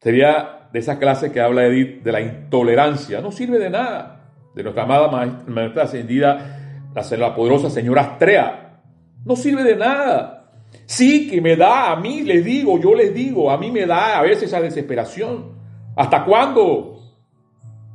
Sería 0.00 0.68
de 0.72 0.78
esa 0.78 0.98
clase 0.98 1.32
que 1.32 1.40
habla 1.40 1.66
Edith 1.66 2.02
de 2.02 2.12
la 2.12 2.20
intolerancia. 2.20 3.20
No 3.20 3.32
sirve 3.32 3.58
de 3.58 3.70
nada 3.70 4.18
de 4.54 4.62
nuestra 4.62 4.84
amada 4.84 5.08
maestra 5.46 5.84
ascendida, 5.84 6.90
la, 6.94 7.34
poderosa 7.34 7.70
señora 7.70 8.02
Astrea. 8.02 8.80
No 9.24 9.36
sirve 9.36 9.62
de 9.62 9.76
nada. 9.76 10.52
Sí 10.84 11.30
que 11.30 11.40
me 11.40 11.56
da, 11.56 11.92
a 11.92 11.96
mí 11.96 12.22
les 12.22 12.44
digo, 12.44 12.78
yo 12.78 12.94
les 12.94 13.14
digo, 13.14 13.50
a 13.50 13.58
mí 13.58 13.70
me 13.70 13.86
da 13.86 14.18
a 14.18 14.22
veces 14.22 14.44
esa 14.44 14.60
desesperación. 14.60 15.52
¿Hasta 15.96 16.24
cuándo? 16.24 17.00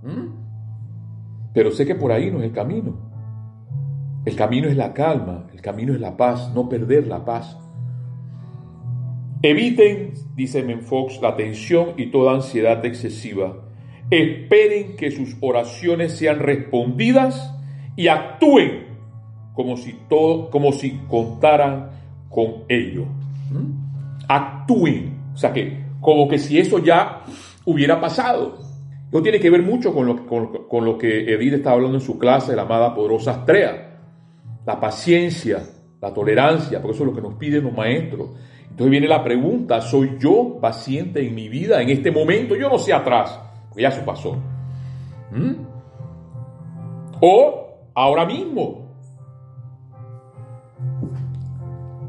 ¿Mm? 0.04 0.34
Pero 1.54 1.72
sé 1.72 1.86
que 1.86 1.96
por 1.96 2.12
ahí 2.12 2.32
no 2.32 2.40
es 2.40 2.46
el 2.46 2.54
camino. 2.54 3.12
El 4.25 4.36
camino 4.36 4.70
es 4.70 4.78
la 4.78 4.94
calma, 4.94 5.48
el 5.54 5.62
camino 5.62 5.94
es 5.94 6.00
la 6.00 6.16
paz, 6.16 6.52
no 6.54 6.70
perder 6.70 7.08
la 7.08 7.25
paz. 7.25 7.58
Eviten, 9.44 10.14
dice 10.36 10.64
Menfox, 10.64 11.22
la 11.22 11.36
tensión 11.36 11.96
y 11.98 12.08
toda 12.08 12.34
ansiedad 12.34 12.84
excesiva 12.86 13.58
esperen 14.10 14.96
que 14.96 15.12
sus 15.12 15.36
oraciones 15.42 16.14
sean 16.14 16.40
respondidas 16.40 17.54
y 17.96 18.08
actúen 18.08 18.86
como 19.54 19.76
si 19.78 19.96
todo, 20.10 20.50
como 20.50 20.72
si 20.72 21.00
contaran 21.10 21.90
con 22.30 22.64
ello. 22.70 23.04
¿Mm? 23.52 24.26
Actúen, 24.28 25.18
o 25.34 25.38
sea 25.38 25.52
que 25.52 25.84
como 26.00 26.28
que 26.28 26.38
si 26.38 26.58
eso 26.58 26.80
ya 26.80 27.24
hubiera 27.66 28.00
pasado. 28.00 28.60
Eso 29.10 29.22
tiene 29.22 29.40
que 29.40 29.50
ver 29.50 29.62
mucho 29.62 29.94
con 29.94 30.08
lo, 30.08 30.26
con, 30.26 30.86
lo 30.86 30.98
que 30.98 31.34
Edith 31.34 31.54
estaba 31.54 31.76
hablando 31.76 31.98
en 31.98 32.04
su 32.04 32.18
clase, 32.18 32.56
la 32.56 32.64
amada 32.64 32.96
poderosa 32.96 33.32
Astrea. 33.32 34.00
la 34.66 34.80
paciencia, 34.80 35.62
la 36.02 36.14
tolerancia, 36.14 36.82
porque 36.82 36.96
eso 36.96 37.04
es 37.04 37.10
lo 37.10 37.16
que 37.16 37.22
nos 37.22 37.36
piden 37.36 37.66
los 37.66 37.74
maestros. 37.74 38.30
Entonces 38.74 38.89
viene 38.89 39.08
la 39.08 39.24
pregunta, 39.24 39.82
¿soy 39.82 40.18
yo 40.18 40.58
paciente 40.60 41.24
en 41.24 41.36
mi 41.36 41.48
vida 41.48 41.80
en 41.80 41.89
este 41.89 42.10
momento? 42.10 42.56
Yo 42.56 42.70
no 42.70 42.80
sé 42.80 42.92
atrás, 42.92 43.39
ya 43.77 43.89
eso 43.89 44.03
pasó. 44.03 44.36
¿Mm? 45.32 45.53
O 47.22 47.68
ahora 47.94 48.25
mismo. 48.25 48.96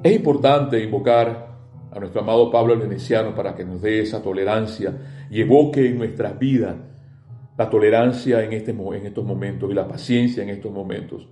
Es 0.02 0.16
importante 0.16 0.82
invocar 0.82 1.48
a 1.92 2.00
nuestro 2.00 2.22
amado 2.22 2.50
Pablo 2.50 2.72
el 2.72 2.80
Veneciano 2.80 3.34
para 3.34 3.54
que 3.54 3.66
nos 3.66 3.82
dé 3.82 4.00
esa 4.00 4.22
tolerancia 4.22 5.26
y 5.30 5.42
evoque 5.42 5.86
en 5.86 5.98
nuestras 5.98 6.38
vidas 6.38 6.76
la 7.58 7.68
tolerancia 7.68 8.42
en, 8.42 8.54
este, 8.54 8.70
en 8.70 9.06
estos 9.06 9.22
momentos 9.22 9.70
y 9.70 9.74
la 9.74 9.86
paciencia 9.86 10.42
en 10.42 10.48
estos 10.48 10.72
momentos. 10.72 11.28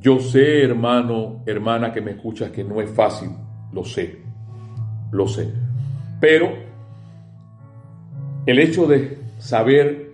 Yo 0.00 0.20
sé, 0.20 0.62
hermano, 0.62 1.42
hermana 1.44 1.92
que 1.92 2.00
me 2.00 2.12
escuchas, 2.12 2.50
que 2.50 2.64
no 2.64 2.80
es 2.80 2.88
fácil, 2.88 3.28
lo 3.72 3.84
sé, 3.84 4.18
lo 5.10 5.26
sé. 5.26 5.52
Pero 6.20 6.52
el 8.46 8.58
hecho 8.58 8.86
de 8.86 9.18
saber 9.38 10.12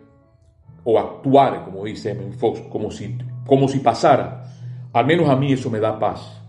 o 0.84 0.98
actuar, 0.98 1.64
como 1.64 1.84
dice 1.84 2.12
M. 2.12 2.32
Fox, 2.32 2.60
como 2.70 2.90
si, 2.90 3.18
como 3.46 3.68
si 3.68 3.80
pasara, 3.80 4.44
al 4.92 5.06
menos 5.06 5.28
a 5.28 5.36
mí 5.36 5.52
eso 5.52 5.70
me 5.70 5.80
da 5.80 5.98
paz 5.98 6.40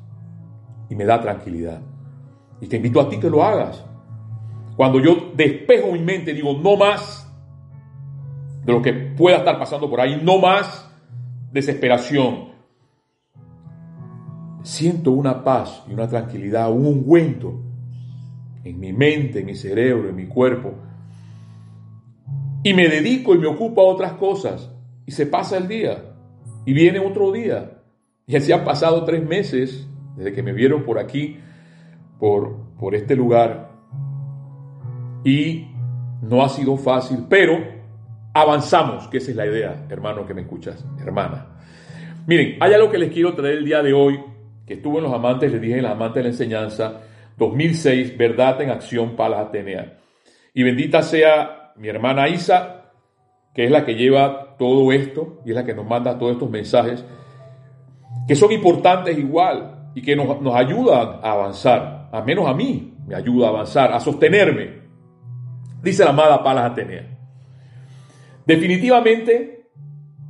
y 0.90 0.96
me 0.96 1.06
da 1.06 1.20
tranquilidad. 1.20 1.82
Y 2.62 2.68
te 2.68 2.78
invito 2.78 3.02
a 3.02 3.10
ti 3.10 3.20
que 3.20 3.30
lo 3.30 3.44
hagas. 3.44 3.84
Cuando 4.76 5.00
yo 5.00 5.32
despejo 5.36 5.92
mi 5.92 6.00
mente, 6.00 6.34
digo, 6.34 6.54
no 6.54 6.78
más 6.78 7.30
de 8.64 8.72
lo 8.72 8.82
que 8.82 8.94
pueda 8.94 9.38
estar 9.38 9.58
pasando 9.60 9.90
por 9.90 10.00
ahí, 10.00 10.20
no 10.24 10.38
más 10.38 10.90
desesperación, 11.52 12.49
siento 14.64 15.12
una 15.12 15.44
paz 15.44 15.84
y 15.90 15.94
una 15.94 16.08
tranquilidad, 16.08 16.72
un 16.72 16.86
ungüento 16.86 17.62
en 18.64 18.80
mi 18.80 18.94
mente, 18.94 19.40
en 19.40 19.46
mi 19.46 19.56
cerebro, 19.56 20.10
en 20.10 20.16
mi 20.16 20.28
cuerpo. 20.28 20.74
Y 22.64 22.74
me 22.74 22.90
dedico 22.90 23.34
y 23.36 23.40
me 23.40 23.48
ocupo 23.48 23.82
a 23.82 23.86
otras 23.86 24.14
cosas. 24.14 24.70
Y 25.06 25.12
se 25.12 25.26
pasa 25.26 25.58
el 25.58 25.68
día. 25.68 26.14
Y 26.66 26.74
viene 26.74 27.00
otro 27.00 27.32
día. 27.32 27.82
Y 28.28 28.36
así 28.36 28.52
han 28.52 28.64
pasado 28.64 29.06
tres 29.06 29.26
meses 29.26 29.88
desde 30.16 30.34
que 30.34 30.44
me 30.44 30.54
vieron 30.54 30.84
por 30.84 31.00
aquí, 31.00 31.38
por, 32.20 32.58
por 32.78 32.96
este 32.96 33.16
lugar. 33.16 33.72
Y 35.24 35.68
no 36.22 36.44
ha 36.44 36.50
sido 36.50 36.78
fácil, 36.78 37.26
pero 37.30 37.58
avanzamos, 38.34 39.08
que 39.08 39.18
esa 39.18 39.32
es 39.32 39.38
la 39.38 39.48
idea, 39.48 39.86
hermano 39.90 40.26
que 40.28 40.34
me 40.34 40.42
escuchas, 40.42 40.86
hermana. 41.00 41.48
Miren, 42.28 42.58
hay 42.60 42.74
algo 42.74 42.92
que 42.92 42.98
les 42.98 43.12
quiero 43.12 43.34
traer 43.34 43.60
el 43.60 43.66
día 43.66 43.82
de 43.82 43.94
hoy 43.94 44.20
que 44.70 44.76
estuvo 44.76 45.00
en 45.00 45.06
Los 45.06 45.14
Amantes, 45.14 45.52
les 45.52 45.60
dije 45.60 45.78
en 45.78 45.82
Los 45.82 45.92
Amantes 45.92 46.18
de 46.18 46.24
la 46.24 46.30
Enseñanza, 46.30 47.02
2006, 47.38 48.16
Verdad 48.16 48.62
en 48.62 48.70
Acción 48.70 49.16
para 49.16 49.40
Atenea. 49.40 49.98
Y 50.54 50.62
bendita 50.62 51.02
sea 51.02 51.74
mi 51.76 51.88
hermana 51.88 52.28
Isa, 52.30 52.92
que 53.56 53.66
es 53.66 53.72
la 53.72 53.84
que 53.84 53.96
lleva 53.96 54.56
todo 54.60 54.92
esto 54.92 55.42
y 55.44 55.50
es 55.50 55.56
la 55.56 55.66
que 55.66 55.74
nos 55.74 55.88
manda 55.88 56.20
todos 56.20 56.34
estos 56.34 56.52
mensajes, 56.52 57.04
que 58.28 58.36
son 58.36 58.52
importantes 58.52 59.18
igual 59.18 59.90
y 59.96 60.04
que 60.04 60.16
nos, 60.16 60.40
nos 60.40 60.54
ayudan 60.54 61.20
a 61.24 61.32
avanzar, 61.32 62.10
al 62.12 62.24
menos 62.24 62.48
a 62.48 62.54
mí 62.54 62.94
me 63.08 63.16
ayuda 63.16 63.48
a 63.48 63.50
avanzar, 63.50 63.92
a 63.92 64.00
sostenerme. 64.00 64.84
Dice 65.82 66.04
la 66.04 66.12
amada 66.12 66.44
Palas 66.44 66.74
Atenea. 66.74 67.18
Definitivamente, 68.46 69.72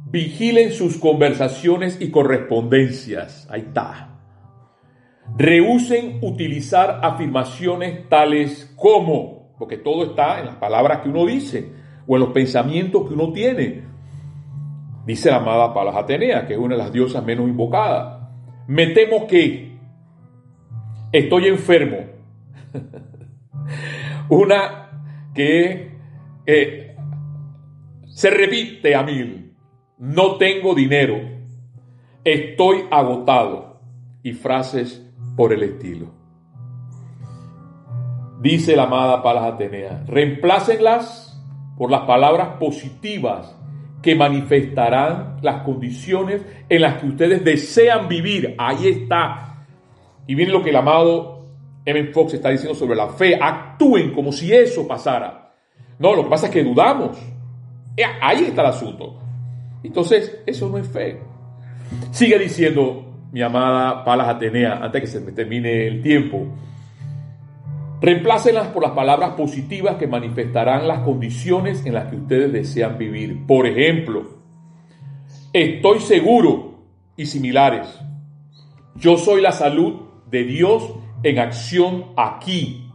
vigilen 0.09 0.71
sus 0.71 0.97
conversaciones 0.97 1.97
y 1.99 2.09
correspondencias. 2.09 3.45
Ahí 3.51 3.65
está. 3.67 4.09
Rehúsen 5.37 6.19
utilizar 6.21 6.99
afirmaciones 7.01 8.09
tales 8.09 8.73
como, 8.75 9.53
porque 9.57 9.77
todo 9.77 10.03
está 10.03 10.39
en 10.39 10.47
las 10.47 10.55
palabras 10.55 10.99
que 10.99 11.09
uno 11.09 11.25
dice 11.25 11.71
o 12.07 12.15
en 12.15 12.21
los 12.21 12.31
pensamientos 12.31 13.07
que 13.07 13.13
uno 13.13 13.31
tiene. 13.31 13.83
Dice 15.05 15.29
la 15.31 15.37
amada 15.37 15.73
Palas 15.73 15.95
Atenea, 15.95 16.45
que 16.45 16.53
es 16.53 16.59
una 16.59 16.75
de 16.75 16.83
las 16.83 16.91
diosas 16.91 17.23
menos 17.23 17.47
invocadas. 17.47 18.27
Me 18.67 18.87
temo 18.87 19.25
que 19.27 19.77
estoy 21.11 21.47
enfermo. 21.47 21.97
una 24.29 24.89
que 25.33 25.97
eh, 26.45 26.95
se 28.05 28.29
repite 28.29 28.95
a 28.95 29.03
mil. 29.03 29.53
No 29.97 30.35
tengo 30.37 30.75
dinero. 30.75 31.17
Estoy 32.23 32.83
agotado. 32.91 33.81
Y 34.21 34.33
frases 34.33 35.08
por 35.39 35.53
el 35.53 35.63
estilo. 35.63 36.07
Dice 38.41 38.75
la 38.75 38.83
amada 38.83 39.23
Palas 39.23 39.53
Atenea, 39.53 40.03
reemplácenlas 40.05 41.41
por 41.77 41.89
las 41.89 42.01
palabras 42.01 42.57
positivas 42.59 43.55
que 44.01 44.15
manifestarán 44.15 45.37
las 45.41 45.63
condiciones 45.63 46.41
en 46.67 46.81
las 46.81 46.99
que 46.99 47.07
ustedes 47.07 47.45
desean 47.45 48.09
vivir. 48.09 48.53
Ahí 48.57 48.89
está. 48.89 49.65
Y 50.27 50.35
viene 50.35 50.51
lo 50.51 50.61
que 50.61 50.71
el 50.71 50.75
amado 50.75 51.45
M. 51.85 52.11
Fox 52.11 52.33
está 52.33 52.49
diciendo 52.49 52.75
sobre 52.75 52.97
la 52.97 53.07
fe. 53.07 53.39
Actúen 53.41 54.13
como 54.13 54.33
si 54.33 54.51
eso 54.51 54.85
pasara. 54.85 55.53
No, 55.99 56.15
lo 56.15 56.25
que 56.25 56.29
pasa 56.31 56.47
es 56.47 56.51
que 56.51 56.65
dudamos. 56.65 57.17
Eh, 57.95 58.03
ahí 58.21 58.43
está 58.43 58.59
el 58.59 58.67
asunto. 58.67 59.17
Entonces, 59.83 60.41
eso 60.45 60.67
no 60.67 60.77
es 60.77 60.87
fe. 60.89 61.17
Sigue 62.11 62.37
diciendo 62.37 63.08
mi 63.31 63.41
amada 63.41 64.03
Palas 64.03 64.27
Atenea, 64.27 64.79
antes 64.83 65.01
que 65.01 65.07
se 65.07 65.19
me 65.19 65.31
termine 65.31 65.87
el 65.87 66.01
tiempo. 66.01 66.47
Reemplácenlas 68.01 68.69
por 68.69 68.83
las 68.83 68.93
palabras 68.93 69.31
positivas 69.31 69.97
que 69.97 70.07
manifestarán 70.07 70.87
las 70.87 70.99
condiciones 70.99 71.85
en 71.85 71.93
las 71.93 72.09
que 72.09 72.15
ustedes 72.15 72.51
desean 72.51 72.97
vivir. 72.97 73.45
Por 73.45 73.67
ejemplo, 73.67 74.39
estoy 75.53 75.99
seguro 75.99 76.79
y 77.17 77.25
similares. 77.25 77.87
Yo 78.95 79.17
soy 79.17 79.41
la 79.41 79.51
salud 79.51 80.01
de 80.31 80.43
Dios 80.45 80.91
en 81.23 81.39
acción 81.39 82.05
aquí, 82.15 82.89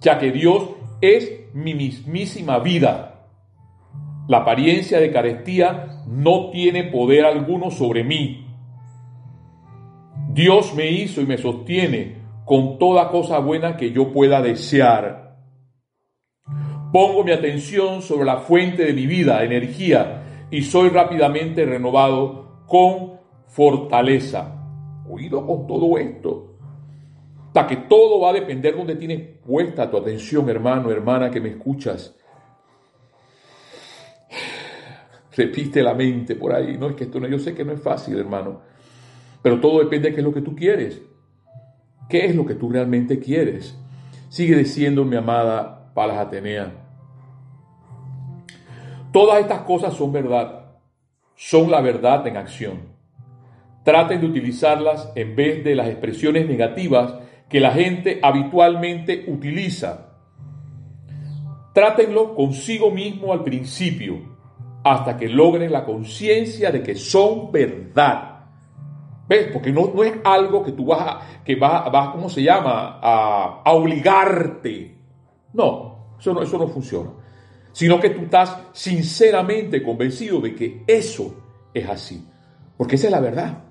ya 0.00 0.18
que 0.18 0.30
Dios 0.30 0.68
es 1.00 1.32
mi 1.54 1.74
mismísima 1.74 2.58
vida. 2.58 3.26
La 4.28 4.38
apariencia 4.38 5.00
de 5.00 5.10
carestía 5.10 6.02
no 6.06 6.50
tiene 6.50 6.84
poder 6.84 7.24
alguno 7.24 7.70
sobre 7.70 8.04
mí 8.04 8.51
Dios 10.32 10.74
me 10.74 10.90
hizo 10.90 11.20
y 11.20 11.26
me 11.26 11.36
sostiene 11.36 12.16
con 12.46 12.78
toda 12.78 13.10
cosa 13.10 13.38
buena 13.38 13.76
que 13.76 13.92
yo 13.92 14.10
pueda 14.12 14.40
desear. 14.40 15.36
Pongo 16.90 17.22
mi 17.22 17.32
atención 17.32 18.00
sobre 18.00 18.24
la 18.24 18.38
fuente 18.38 18.86
de 18.86 18.94
mi 18.94 19.06
vida, 19.06 19.44
energía, 19.44 20.46
y 20.50 20.62
soy 20.62 20.88
rápidamente 20.88 21.66
renovado 21.66 22.64
con 22.66 23.20
fortaleza. 23.46 24.58
Oído 25.06 25.46
con 25.46 25.66
todo 25.66 25.98
esto. 25.98 26.56
Hasta 27.48 27.66
que 27.66 27.76
todo 27.76 28.20
va 28.20 28.30
a 28.30 28.32
depender 28.32 28.74
donde 28.74 28.96
tienes 28.96 29.20
puesta 29.44 29.90
tu 29.90 29.98
atención, 29.98 30.48
hermano, 30.48 30.90
hermana, 30.90 31.30
que 31.30 31.40
me 31.40 31.50
escuchas. 31.50 32.16
Repite 35.36 35.82
la 35.82 35.92
mente 35.92 36.36
por 36.36 36.54
ahí. 36.54 36.78
No 36.78 36.88
es 36.88 36.96
que 36.96 37.04
esto 37.04 37.20
no, 37.20 37.28
yo 37.28 37.38
sé 37.38 37.54
que 37.54 37.64
no 37.64 37.72
es 37.72 37.82
fácil, 37.82 38.18
hermano. 38.18 38.72
Pero 39.42 39.60
todo 39.60 39.80
depende 39.80 40.08
de 40.08 40.14
qué 40.14 40.20
es 40.20 40.26
lo 40.26 40.32
que 40.32 40.40
tú 40.40 40.54
quieres. 40.54 41.02
¿Qué 42.08 42.26
es 42.26 42.36
lo 42.36 42.46
que 42.46 42.54
tú 42.54 42.70
realmente 42.70 43.18
quieres? 43.18 43.76
Sigue 44.28 44.56
diciendo 44.56 45.04
mi 45.04 45.16
amada 45.16 45.92
Palas 45.94 46.18
Atenea. 46.18 46.72
Todas 49.12 49.40
estas 49.40 49.60
cosas 49.60 49.94
son 49.94 50.12
verdad. 50.12 50.76
Son 51.34 51.70
la 51.70 51.80
verdad 51.80 52.26
en 52.26 52.36
acción. 52.36 52.92
Traten 53.84 54.20
de 54.20 54.26
utilizarlas 54.26 55.10
en 55.16 55.34
vez 55.34 55.64
de 55.64 55.74
las 55.74 55.88
expresiones 55.88 56.46
negativas 56.46 57.14
que 57.48 57.60
la 57.60 57.72
gente 57.72 58.20
habitualmente 58.22 59.24
utiliza. 59.26 60.12
Trátenlo 61.74 62.34
consigo 62.34 62.90
mismo 62.90 63.32
al 63.32 63.42
principio, 63.42 64.20
hasta 64.84 65.16
que 65.16 65.28
logren 65.28 65.72
la 65.72 65.84
conciencia 65.84 66.70
de 66.70 66.82
que 66.82 66.94
son 66.94 67.50
verdad 67.50 68.31
Porque 69.52 69.72
no, 69.72 69.92
no 69.94 70.02
es 70.02 70.14
algo 70.24 70.62
que 70.62 70.72
tú 70.72 70.86
vas 70.86 71.00
a, 71.00 71.42
que 71.44 71.56
vas, 71.56 71.90
vas 71.90 72.10
¿cómo 72.10 72.28
se 72.28 72.42
llama? 72.42 72.98
A, 73.02 73.72
obligarte. 73.72 74.96
No, 75.52 76.16
eso 76.18 76.32
no, 76.32 76.42
eso 76.42 76.58
no 76.58 76.68
funciona. 76.68 77.10
Sino 77.72 77.98
que 78.00 78.10
tú 78.10 78.22
estás 78.22 78.58
sinceramente 78.72 79.82
convencido 79.82 80.40
de 80.40 80.54
que 80.54 80.84
eso 80.86 81.34
es 81.72 81.88
así. 81.88 82.26
Porque 82.76 82.96
esa 82.96 83.06
es 83.06 83.12
la 83.12 83.20
verdad. 83.20 83.64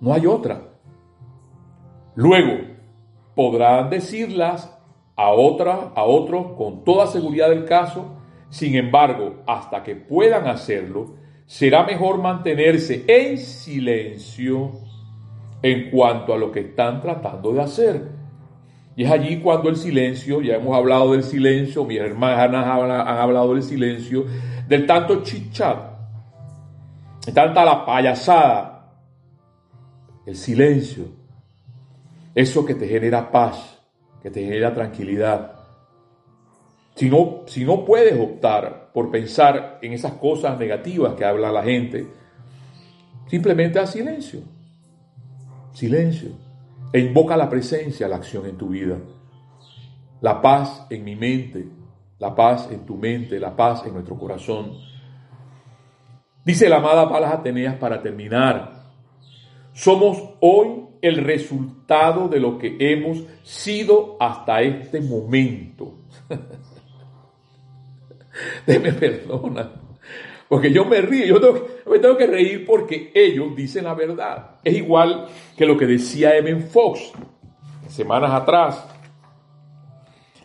No 0.00 0.12
hay 0.12 0.26
otra. 0.26 0.62
Luego, 2.14 2.76
podrán 3.34 3.90
decirlas 3.90 4.72
a 5.16 5.30
otra, 5.30 5.92
a 5.94 6.04
otros 6.04 6.52
con 6.56 6.84
toda 6.84 7.06
seguridad 7.06 7.50
del 7.50 7.64
caso. 7.64 8.16
Sin 8.48 8.76
embargo, 8.76 9.42
hasta 9.46 9.82
que 9.82 9.96
puedan 9.96 10.46
hacerlo, 10.46 11.16
será 11.46 11.84
mejor 11.84 12.18
mantenerse 12.18 13.04
en 13.06 13.38
silencio 13.38 14.72
en 15.62 15.90
cuanto 15.90 16.34
a 16.34 16.38
lo 16.38 16.52
que 16.52 16.60
están 16.60 17.00
tratando 17.00 17.52
de 17.52 17.62
hacer. 17.62 18.08
Y 18.96 19.04
es 19.04 19.10
allí 19.10 19.40
cuando 19.40 19.68
el 19.68 19.76
silencio, 19.76 20.40
ya 20.40 20.56
hemos 20.56 20.76
hablado 20.76 21.12
del 21.12 21.22
silencio, 21.22 21.84
mis 21.84 21.98
hermanas 21.98 22.66
han 22.66 23.18
hablado 23.18 23.54
del 23.54 23.62
silencio, 23.62 24.24
del 24.66 24.86
tanto 24.86 25.22
chichat, 25.22 25.78
de 27.26 27.32
tanta 27.32 27.64
la 27.64 27.84
payasada, 27.84 28.90
el 30.24 30.34
silencio, 30.34 31.04
eso 32.34 32.64
que 32.64 32.74
te 32.74 32.88
genera 32.88 33.30
paz, 33.30 33.78
que 34.22 34.30
te 34.30 34.42
genera 34.42 34.74
tranquilidad. 34.74 35.55
Si 36.96 37.10
no, 37.10 37.42
si 37.46 37.62
no 37.62 37.84
puedes 37.84 38.18
optar 38.18 38.90
por 38.94 39.10
pensar 39.10 39.78
en 39.82 39.92
esas 39.92 40.14
cosas 40.14 40.58
negativas 40.58 41.12
que 41.14 41.26
habla 41.26 41.52
la 41.52 41.62
gente, 41.62 42.06
simplemente 43.26 43.78
haz 43.78 43.92
silencio. 43.92 44.40
Silencio. 45.74 46.30
E 46.90 47.00
invoca 47.00 47.36
la 47.36 47.50
presencia, 47.50 48.08
la 48.08 48.16
acción 48.16 48.46
en 48.46 48.56
tu 48.56 48.70
vida. 48.70 48.96
La 50.22 50.40
paz 50.40 50.86
en 50.88 51.04
mi 51.04 51.14
mente, 51.14 51.68
la 52.18 52.34
paz 52.34 52.70
en 52.72 52.86
tu 52.86 52.96
mente, 52.96 53.38
la 53.38 53.54
paz 53.54 53.84
en 53.84 53.92
nuestro 53.92 54.16
corazón. 54.16 54.72
Dice 56.46 56.66
la 56.66 56.76
amada 56.76 57.10
Palas 57.10 57.34
Ateneas 57.34 57.76
para 57.76 58.00
terminar. 58.00 58.72
Somos 59.74 60.30
hoy 60.40 60.86
el 61.02 61.16
resultado 61.16 62.28
de 62.28 62.40
lo 62.40 62.56
que 62.56 62.74
hemos 62.80 63.22
sido 63.42 64.16
hasta 64.18 64.62
este 64.62 65.02
momento. 65.02 65.98
Deme 68.66 68.92
perdona. 68.92 69.70
Porque 70.48 70.72
yo 70.72 70.84
me 70.84 71.00
río, 71.00 71.40
yo 71.40 71.66
me 71.90 71.98
tengo 71.98 72.16
que 72.16 72.26
reír 72.26 72.64
porque 72.64 73.10
ellos 73.14 73.56
dicen 73.56 73.84
la 73.84 73.94
verdad. 73.94 74.58
Es 74.62 74.76
igual 74.76 75.26
que 75.56 75.66
lo 75.66 75.76
que 75.76 75.86
decía 75.86 76.36
Evan 76.36 76.62
Fox 76.62 77.12
semanas 77.88 78.30
atrás. 78.32 78.86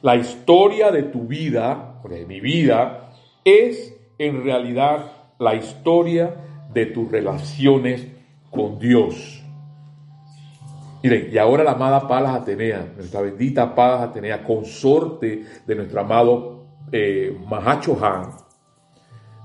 La 0.01 0.15
historia 0.15 0.91
de 0.91 1.03
tu 1.03 1.27
vida, 1.27 2.01
de 2.09 2.25
mi 2.25 2.39
vida, 2.39 3.11
es 3.43 3.95
en 4.17 4.43
realidad 4.43 5.11
la 5.37 5.55
historia 5.55 6.35
de 6.73 6.87
tus 6.87 7.11
relaciones 7.11 8.07
con 8.49 8.79
Dios. 8.79 9.43
Miren, 11.03 11.29
y 11.31 11.37
ahora 11.37 11.63
la 11.63 11.71
amada 11.71 12.07
Palas 12.07 12.35
Atenea, 12.35 12.93
nuestra 12.95 13.21
bendita 13.21 13.73
Palas 13.73 14.01
Atenea, 14.01 14.43
consorte 14.43 15.43
de 15.65 15.75
nuestro 15.75 16.01
amado 16.01 16.60
eh, 16.91 17.37
Mahacho 17.47 17.97
Han, 18.03 18.31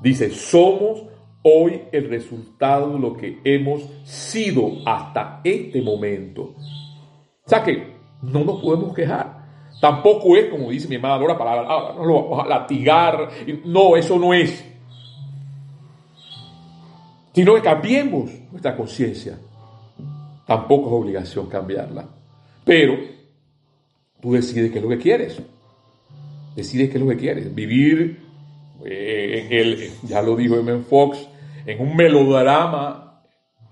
dice, 0.00 0.30
somos 0.30 1.04
hoy 1.42 1.82
el 1.92 2.08
resultado 2.08 2.94
de 2.94 2.98
lo 2.98 3.16
que 3.16 3.40
hemos 3.44 3.82
sido 4.04 4.72
hasta 4.84 5.40
este 5.44 5.80
momento. 5.80 6.54
O 7.44 7.48
sea 7.48 7.62
que 7.62 7.94
no 8.22 8.44
nos 8.44 8.60
podemos 8.60 8.94
quejar. 8.94 9.46
Tampoco 9.80 10.36
es, 10.36 10.46
como 10.46 10.70
dice 10.70 10.88
mi 10.88 10.96
hermana 10.96 11.18
Dora, 11.18 11.38
para 11.38 11.60
ah, 11.60 11.94
no 11.96 12.04
lo 12.04 12.14
vamos 12.22 12.44
a 12.44 12.48
latigar. 12.48 13.28
No, 13.64 13.96
eso 13.96 14.18
no 14.18 14.34
es. 14.34 14.64
Sino 17.32 17.54
que 17.54 17.62
cambiemos 17.62 18.30
nuestra 18.50 18.74
conciencia. 18.74 19.38
Tampoco 20.46 20.88
es 20.88 20.92
obligación 20.94 21.46
cambiarla. 21.46 22.08
Pero 22.64 22.96
tú 24.20 24.32
decides 24.32 24.72
qué 24.72 24.78
es 24.78 24.82
lo 24.82 24.90
que 24.90 24.98
quieres. 24.98 25.40
Decides 26.56 26.88
qué 26.88 26.96
es 26.96 27.04
lo 27.04 27.10
que 27.10 27.18
quieres. 27.18 27.54
Vivir 27.54 28.18
eh, 28.84 29.46
en 29.46 29.52
el, 29.52 29.90
ya 30.02 30.22
lo 30.22 30.34
dijo 30.34 30.56
M. 30.56 30.78
Fox, 30.80 31.28
en 31.66 31.80
un 31.80 31.94
melodrama, 31.94 33.20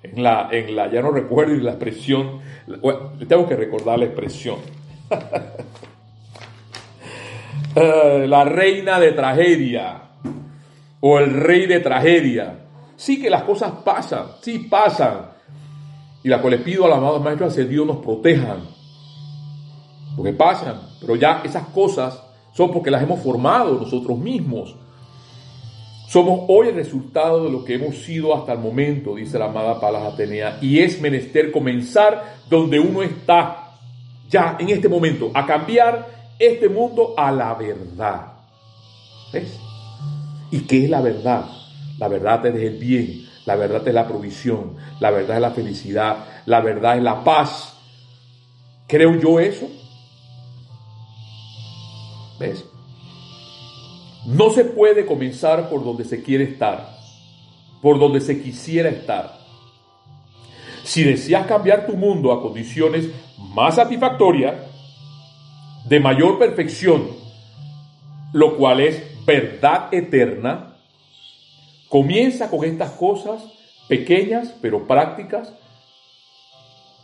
en 0.03 0.23
la, 0.23 0.49
en 0.53 0.77
la, 0.77 0.93
ya 0.93 1.01
no 1.01 1.11
recuerdo 1.11 1.55
la 1.55 1.73
expresión, 1.73 2.41
tengo 3.27 3.49
que 3.49 3.57
recordar 3.57 3.99
la 3.99 4.05
expresión. 4.05 4.59
Eh, 7.77 8.27
la 8.29 8.45
reina 8.45 9.01
de 9.01 9.11
tragedia 9.11 10.03
o 11.01 11.19
el 11.19 11.35
rey 11.35 11.67
de 11.67 11.81
tragedia. 11.81 12.61
Sí 12.95 13.21
que 13.21 13.29
las 13.29 13.43
cosas 13.43 13.73
pasan, 13.85 14.27
sí 14.43 14.61
pasan. 14.71 15.31
Y 16.23 16.29
la 16.29 16.41
cual 16.41 16.53
les 16.53 16.63
pido 16.63 16.85
al 16.85 16.93
amado 16.93 17.19
Maestro 17.19 17.47
Ascendido 17.49 17.85
nos 17.85 17.97
protejan. 17.97 18.61
Porque 20.17 20.33
pasan, 20.35 20.83
pero 21.01 21.17
ya 21.17 21.43
esas 21.45 21.67
cosas 21.69 22.23
son 22.55 22.71
porque 22.71 22.91
las 22.91 23.03
hemos 23.03 23.21
formado 23.21 23.79
nosotros 23.79 24.17
mismos. 24.19 24.75
Somos 26.09 26.43
hoy 26.49 26.69
el 26.69 26.77
resultado 26.77 27.45
de 27.45 27.51
lo 27.51 27.65
que 27.65 27.75
hemos 27.75 27.97
sido 27.97 28.35
hasta 28.35 28.53
el 28.53 28.61
momento, 28.61 29.17
dice 29.17 29.39
la 29.39 29.47
amada 29.47 29.81
Palas 29.81 30.13
Atenea, 30.13 30.59
y 30.61 30.79
es 30.79 31.01
menester 31.01 31.51
comenzar 31.51 32.37
donde 32.49 32.79
uno 32.79 33.03
está, 33.03 33.73
ya 34.31 34.57
en 34.61 34.69
este 34.69 34.89
momento, 34.89 35.31
a 35.35 35.45
cambiar 35.45 36.07
este 36.39 36.69
mundo 36.69 37.15
a 37.17 37.33
la 37.33 37.55
verdad. 37.55 38.33
¿Ves? 39.33 39.59
¿Y 40.53 40.61
qué 40.61 40.85
es 40.85 40.91
la 40.91 41.01
verdad? 41.01 41.47
La 41.99 42.07
verdad 42.07 42.47
es 42.47 42.55
el 42.55 42.79
bien, 42.79 43.27
la 43.47 43.57
verdad 43.57 43.87
es 43.87 43.95
la 43.95 44.07
provisión, 44.07 44.77
la 45.01 45.11
verdad 45.11 45.37
es 45.37 45.43
la 45.43 45.51
felicidad, 45.51 46.17
la 46.47 46.61
verdad 46.61 46.97
es 46.97 47.03
la 47.03 47.25
paz. 47.25 47.75
¿Creo 48.87 49.19
yo 49.19 49.41
eso? 49.41 49.69
¿Ves? 52.39 52.65
No 54.27 54.51
se 54.51 54.65
puede 54.65 55.05
comenzar 55.07 55.69
por 55.69 55.85
donde 55.85 56.05
se 56.05 56.23
quiere 56.23 56.45
estar, 56.45 56.89
por 57.83 57.99
donde 57.99 58.21
se 58.21 58.43
quisiera 58.43 58.89
estar. 58.89 59.39
Si 60.83 61.03
deseas 61.03 61.47
cambiar 61.47 61.87
tu 61.87 61.97
mundo 61.97 62.33
a 62.33 62.41
condiciones 62.43 63.09
más 63.55 63.77
satisfactorias, 63.77 64.55
de 65.85 66.01
mayor 66.01 66.39
perfección, 66.39 67.09
lo 68.33 68.57
cual 68.57 68.81
es 68.81 69.25
verdad 69.27 69.93
eterna, 69.93 70.77
comienza 71.89 72.51
con 72.51 72.65
estas 72.65 72.93
cosas 72.93 73.45
pequeñas 73.89 74.55
pero 74.61 74.87
prácticas, 74.87 75.53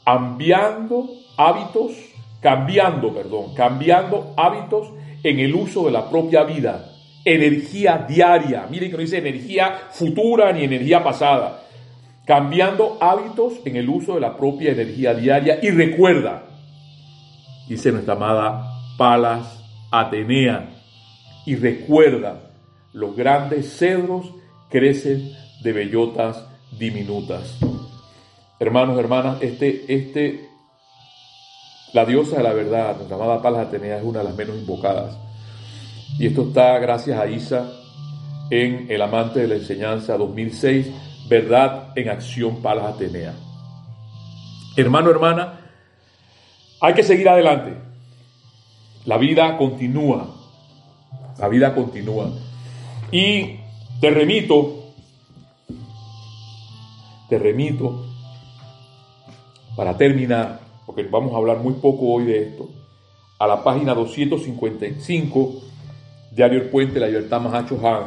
cambiando 0.05 1.11
hábitos, 1.37 1.93
cambiando, 2.41 3.15
perdón, 3.15 3.55
cambiando 3.55 4.33
hábitos 4.37 4.89
en 5.23 5.39
el 5.39 5.55
uso 5.55 5.85
de 5.85 5.93
la 5.93 6.09
propia 6.09 6.45
vida, 6.45 6.91
energía 7.25 8.07
diaria. 8.09 8.67
Miren 8.71 8.91
que 8.91 8.97
no 8.97 9.03
dice 9.03 9.19
energía 9.19 9.89
futura 9.91 10.53
ni 10.53 10.65
energía 10.65 11.03
pasada. 11.03 11.63
Cambiando 12.27 12.99
hábitos 13.01 13.55
en 13.65 13.77
el 13.77 13.89
uso 13.89 14.15
de 14.15 14.21
la 14.21 14.37
propia 14.37 14.73
energía 14.73 15.15
diaria. 15.15 15.59
Y 15.63 15.71
recuerda, 15.71 16.45
dice 17.69 17.93
nuestra 17.93 18.15
amada 18.15 18.81
Palas 18.97 19.65
Atenea. 19.91 20.77
Y 21.47 21.57
recuerda, 21.57 22.51
los 22.93 23.17
grandes 23.17 23.77
cedros 23.77 24.33
crecen 24.69 25.33
de 25.63 25.73
bellotas 25.73 26.47
diminutas. 26.79 27.59
Hermanos, 28.59 28.99
hermanas, 28.99 29.39
este, 29.41 29.85
este, 29.89 30.50
la 31.93 32.05
diosa 32.05 32.37
de 32.37 32.43
la 32.43 32.53
verdad, 32.53 32.97
nuestra 32.97 33.17
amada 33.17 33.43
Palas 33.43 33.67
Atenea, 33.67 33.99
es 33.99 34.05
una 34.05 34.21
de 34.21 34.25
las 34.27 34.37
menos 34.37 34.57
invocadas. 34.57 35.17
Y 36.19 36.27
esto 36.27 36.49
está 36.49 36.79
gracias 36.79 37.19
a 37.19 37.27
Isa 37.27 37.73
en 38.51 38.87
El 38.91 39.03
Amante 39.03 39.41
de 39.41 39.49
la 39.49 39.55
Enseñanza 39.55 40.17
2006, 40.17 40.91
Verdad 41.29 41.93
en 41.97 42.09
Acción 42.09 42.63
Palas 42.63 42.95
Atenea. 42.95 43.35
Hermano, 44.77 45.11
hermana, 45.11 45.61
hay 46.81 46.95
que 46.95 47.03
seguir 47.03 47.29
adelante. 47.29 47.75
La 49.05 49.19
vida 49.19 49.57
continúa. 49.57 50.37
La 51.39 51.49
vida 51.49 51.75
continúa. 51.75 52.31
Y 53.13 53.57
te 54.01 54.11
remito, 54.11 54.93
te 57.29 57.39
remito, 57.39 58.07
para 59.77 59.97
terminar, 59.97 60.61
porque 60.91 61.05
vamos 61.05 61.33
a 61.33 61.37
hablar 61.37 61.59
muy 61.59 61.75
poco 61.75 62.07
hoy 62.07 62.25
de 62.25 62.43
esto, 62.49 62.69
a 63.39 63.47
la 63.47 63.63
página 63.63 63.95
255, 63.95 65.55
Diario 66.33 66.63
El 66.63 66.69
Puente, 66.69 66.99
La 66.99 67.07
Libertad 67.07 67.41
Mahacho 67.41 67.79
Han, 67.87 68.03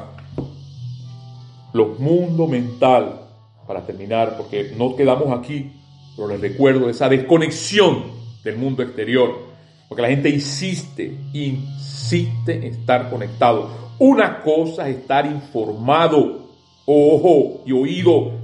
los 1.72 1.98
mundos 1.98 2.50
mental, 2.50 3.22
para 3.66 3.86
terminar, 3.86 4.36
porque 4.36 4.74
no 4.78 4.98
quedamos 4.98 5.32
aquí, 5.32 5.72
pero 6.18 6.28
les 6.28 6.42
recuerdo 6.42 6.90
esa 6.90 7.08
desconexión 7.08 8.04
del 8.44 8.58
mundo 8.58 8.84
exterior 8.84 9.54
porque 9.88 10.02
la 10.02 10.10
gente 10.10 10.28
insiste, 10.28 11.16
insiste 11.32 12.54
en 12.54 12.64
estar 12.64 13.10
conectado. 13.10 13.70
Una 14.00 14.42
cosa 14.42 14.90
es 14.90 14.98
estar 14.98 15.26
informado, 15.26 16.50
ojo 16.86 17.62
y 17.66 17.72
oído. 17.72 18.43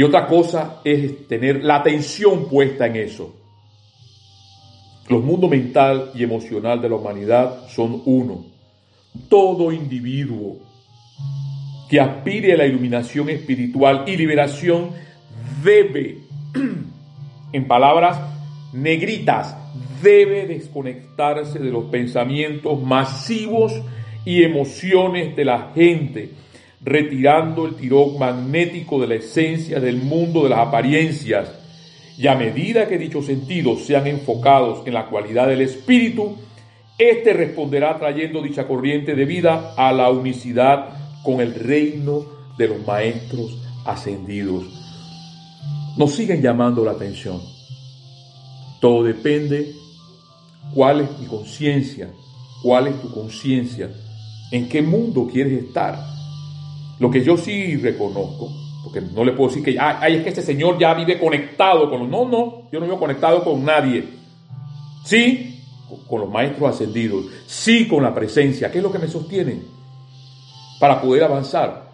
Y 0.00 0.02
otra 0.02 0.26
cosa 0.26 0.80
es 0.82 1.28
tener 1.28 1.62
la 1.62 1.76
atención 1.76 2.48
puesta 2.48 2.86
en 2.86 2.96
eso. 2.96 3.36
Los 5.08 5.22
mundos 5.22 5.50
mental 5.50 6.10
y 6.14 6.22
emocional 6.22 6.80
de 6.80 6.88
la 6.88 6.94
humanidad 6.94 7.68
son 7.68 8.00
uno. 8.06 8.46
Todo 9.28 9.70
individuo 9.70 10.56
que 11.90 12.00
aspire 12.00 12.54
a 12.54 12.56
la 12.56 12.64
iluminación 12.64 13.28
espiritual 13.28 14.04
y 14.06 14.16
liberación 14.16 14.92
debe 15.62 16.20
en 17.52 17.68
palabras 17.68 18.18
negritas, 18.72 19.54
debe 20.02 20.46
desconectarse 20.46 21.58
de 21.58 21.70
los 21.70 21.84
pensamientos 21.90 22.82
masivos 22.82 23.74
y 24.24 24.44
emociones 24.44 25.36
de 25.36 25.44
la 25.44 25.72
gente, 25.74 26.30
retirando 26.82 27.66
el 27.66 27.74
tirón 27.74 28.18
magnético 28.18 29.00
de 29.00 29.06
la 29.06 29.14
esencia 29.16 29.80
del 29.80 29.96
mundo 29.96 30.44
de 30.44 30.50
las 30.50 30.60
apariencias. 30.60 31.50
Y 32.16 32.26
a 32.26 32.34
medida 32.34 32.88
que 32.88 32.98
dichos 32.98 33.26
sentidos 33.26 33.84
sean 33.84 34.06
enfocados 34.06 34.86
en 34.86 34.94
la 34.94 35.06
cualidad 35.06 35.48
del 35.48 35.62
espíritu, 35.62 36.36
éste 36.98 37.32
responderá 37.32 37.98
trayendo 37.98 38.42
dicha 38.42 38.66
corriente 38.66 39.14
de 39.14 39.24
vida 39.24 39.74
a 39.76 39.92
la 39.92 40.10
unicidad 40.10 40.90
con 41.22 41.40
el 41.40 41.54
reino 41.54 42.24
de 42.58 42.68
los 42.68 42.86
maestros 42.86 43.58
ascendidos. 43.84 44.64
Nos 45.96 46.12
siguen 46.12 46.42
llamando 46.42 46.84
la 46.84 46.92
atención. 46.92 47.40
Todo 48.80 49.04
depende 49.04 49.72
cuál 50.74 51.00
es 51.00 51.18
mi 51.18 51.26
conciencia, 51.26 52.10
cuál 52.62 52.86
es 52.86 53.00
tu 53.00 53.12
conciencia, 53.12 53.90
en 54.50 54.68
qué 54.68 54.82
mundo 54.82 55.28
quieres 55.30 55.64
estar. 55.64 55.98
Lo 57.00 57.10
que 57.10 57.24
yo 57.24 57.36
sí 57.36 57.76
reconozco, 57.76 58.52
porque 58.84 59.00
no 59.00 59.24
le 59.24 59.32
puedo 59.32 59.48
decir 59.48 59.64
que 59.64 59.80
ay, 59.80 60.16
es 60.16 60.22
que 60.22 60.28
este 60.28 60.42
señor 60.42 60.78
ya 60.78 60.92
vive 60.94 61.18
conectado 61.18 61.90
con 61.90 62.00
los... 62.00 62.08
No, 62.08 62.28
no, 62.28 62.70
yo 62.70 62.78
no 62.78 62.84
vivo 62.84 62.98
conectado 62.98 63.42
con 63.42 63.64
nadie. 63.64 64.06
Sí, 65.02 65.64
con 66.06 66.20
los 66.20 66.30
maestros 66.30 66.74
ascendidos, 66.74 67.24
sí 67.46 67.88
con 67.88 68.02
la 68.02 68.14
presencia, 68.14 68.70
¿qué 68.70 68.78
es 68.78 68.84
lo 68.84 68.92
que 68.92 68.98
me 68.98 69.08
sostiene? 69.08 69.62
Para 70.78 71.00
poder 71.00 71.24
avanzar. 71.24 71.90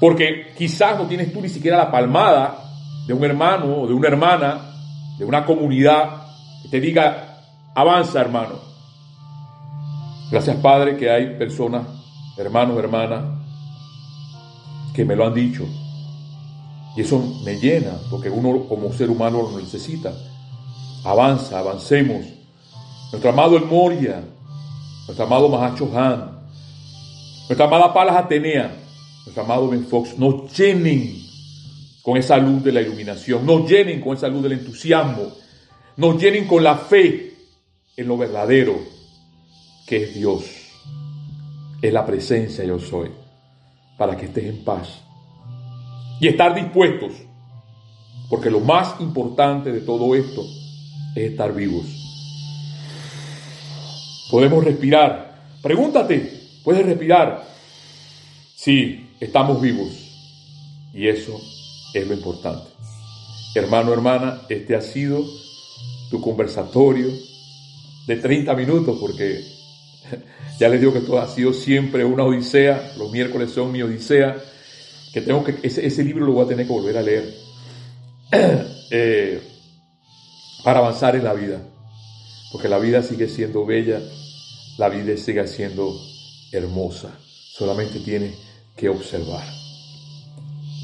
Porque 0.00 0.52
quizás 0.58 0.98
no 0.98 1.06
tienes 1.06 1.32
tú 1.32 1.40
ni 1.40 1.48
siquiera 1.48 1.76
la 1.76 1.90
palmada 1.90 2.64
de 3.06 3.14
un 3.14 3.24
hermano 3.24 3.82
o 3.82 3.86
de 3.86 3.94
una 3.94 4.08
hermana, 4.08 4.74
de 5.18 5.24
una 5.24 5.44
comunidad 5.44 6.26
que 6.62 6.68
te 6.68 6.80
diga, 6.80 7.38
avanza 7.76 8.20
hermano. 8.20 8.56
Gracias 10.32 10.56
Padre 10.56 10.96
que 10.96 11.08
hay 11.08 11.38
personas, 11.38 11.86
hermanos, 12.36 12.76
hermanas, 12.78 13.41
que 14.94 15.04
me 15.04 15.16
lo 15.16 15.26
han 15.26 15.34
dicho. 15.34 15.66
Y 16.96 17.00
eso 17.00 17.40
me 17.44 17.58
llena, 17.58 17.92
porque 18.10 18.28
uno 18.28 18.66
como 18.68 18.92
ser 18.92 19.10
humano 19.10 19.42
lo 19.42 19.58
necesita. 19.58 20.12
Avanza, 21.04 21.58
avancemos. 21.58 22.24
Nuestro 23.10 23.30
amado 23.30 23.56
El 23.56 23.64
Moria, 23.64 24.22
nuestro 25.06 25.24
amado 25.24 25.48
Mahacho 25.48 25.90
Han, 25.94 26.32
nuestra 27.48 27.66
amada 27.66 27.92
Palas 27.92 28.16
Atenea, 28.16 28.74
nuestro 29.24 29.42
amado 29.42 29.68
Ben 29.68 29.84
Fox, 29.84 30.18
nos 30.18 30.56
llenen 30.56 31.22
con 32.02 32.16
esa 32.16 32.36
luz 32.38 32.64
de 32.64 32.72
la 32.72 32.80
iluminación, 32.80 33.44
nos 33.44 33.68
llenen 33.68 34.00
con 34.00 34.16
esa 34.16 34.28
luz 34.28 34.42
del 34.42 34.52
entusiasmo, 34.52 35.32
nos 35.96 36.20
llenen 36.20 36.46
con 36.46 36.64
la 36.64 36.76
fe 36.76 37.34
en 37.96 38.08
lo 38.08 38.16
verdadero 38.16 38.78
que 39.86 40.04
es 40.04 40.14
Dios, 40.14 40.44
es 41.80 41.92
la 41.92 42.06
presencia 42.06 42.64
yo 42.64 42.78
soy, 42.78 43.10
para 44.02 44.16
que 44.16 44.26
estés 44.26 44.46
en 44.46 44.64
paz 44.64 44.88
y 46.18 46.26
estar 46.26 46.56
dispuestos, 46.56 47.12
porque 48.28 48.50
lo 48.50 48.58
más 48.58 49.00
importante 49.00 49.70
de 49.70 49.80
todo 49.80 50.16
esto 50.16 50.44
es 51.14 51.30
estar 51.30 51.54
vivos. 51.54 51.86
Podemos 54.28 54.64
respirar. 54.64 55.40
Pregúntate, 55.62 56.48
¿puedes 56.64 56.84
respirar? 56.84 57.46
Sí, 58.56 59.08
estamos 59.20 59.60
vivos. 59.60 59.92
Y 60.92 61.06
eso 61.06 61.40
es 61.94 62.04
lo 62.04 62.14
importante. 62.14 62.70
Hermano, 63.54 63.92
hermana, 63.92 64.40
este 64.48 64.74
ha 64.74 64.80
sido 64.80 65.24
tu 66.10 66.20
conversatorio 66.20 67.06
de 68.08 68.16
30 68.16 68.52
minutos, 68.56 68.98
porque 69.00 69.44
ya 70.58 70.68
les 70.68 70.80
digo 70.80 70.92
que 70.92 71.00
esto 71.00 71.20
ha 71.20 71.28
sido 71.28 71.52
siempre 71.52 72.04
una 72.04 72.24
odisea. 72.24 72.92
Los 72.96 73.10
miércoles 73.10 73.50
son 73.50 73.72
mi 73.72 73.82
odisea, 73.82 74.36
que 75.12 75.20
tengo 75.20 75.44
que, 75.44 75.56
ese, 75.62 76.04
libro 76.04 76.26
lo 76.26 76.32
voy 76.32 76.44
a 76.44 76.48
tener 76.48 76.66
que 76.66 76.72
volver 76.72 76.96
a 76.96 77.02
leer 77.02 77.34
eh, 78.90 79.42
para 80.64 80.78
avanzar 80.80 81.16
en 81.16 81.24
la 81.24 81.34
vida, 81.34 81.60
porque 82.50 82.68
la 82.68 82.78
vida 82.78 83.02
sigue 83.02 83.28
siendo 83.28 83.66
bella, 83.66 84.00
la 84.78 84.88
vida 84.88 85.16
sigue 85.16 85.46
siendo 85.46 85.94
hermosa. 86.52 87.10
Solamente 87.52 88.00
tiene 88.00 88.34
que 88.76 88.88
observar. 88.88 89.46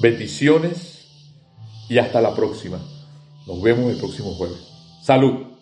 Bendiciones 0.01 1.07
y 1.89 1.99
hasta 1.99 2.21
la 2.21 2.35
próxima. 2.35 2.79
Nos 3.47 3.63
vemos 3.63 3.91
el 3.91 3.99
próximo 3.99 4.35
jueves. 4.35 4.59
Salud. 5.03 5.58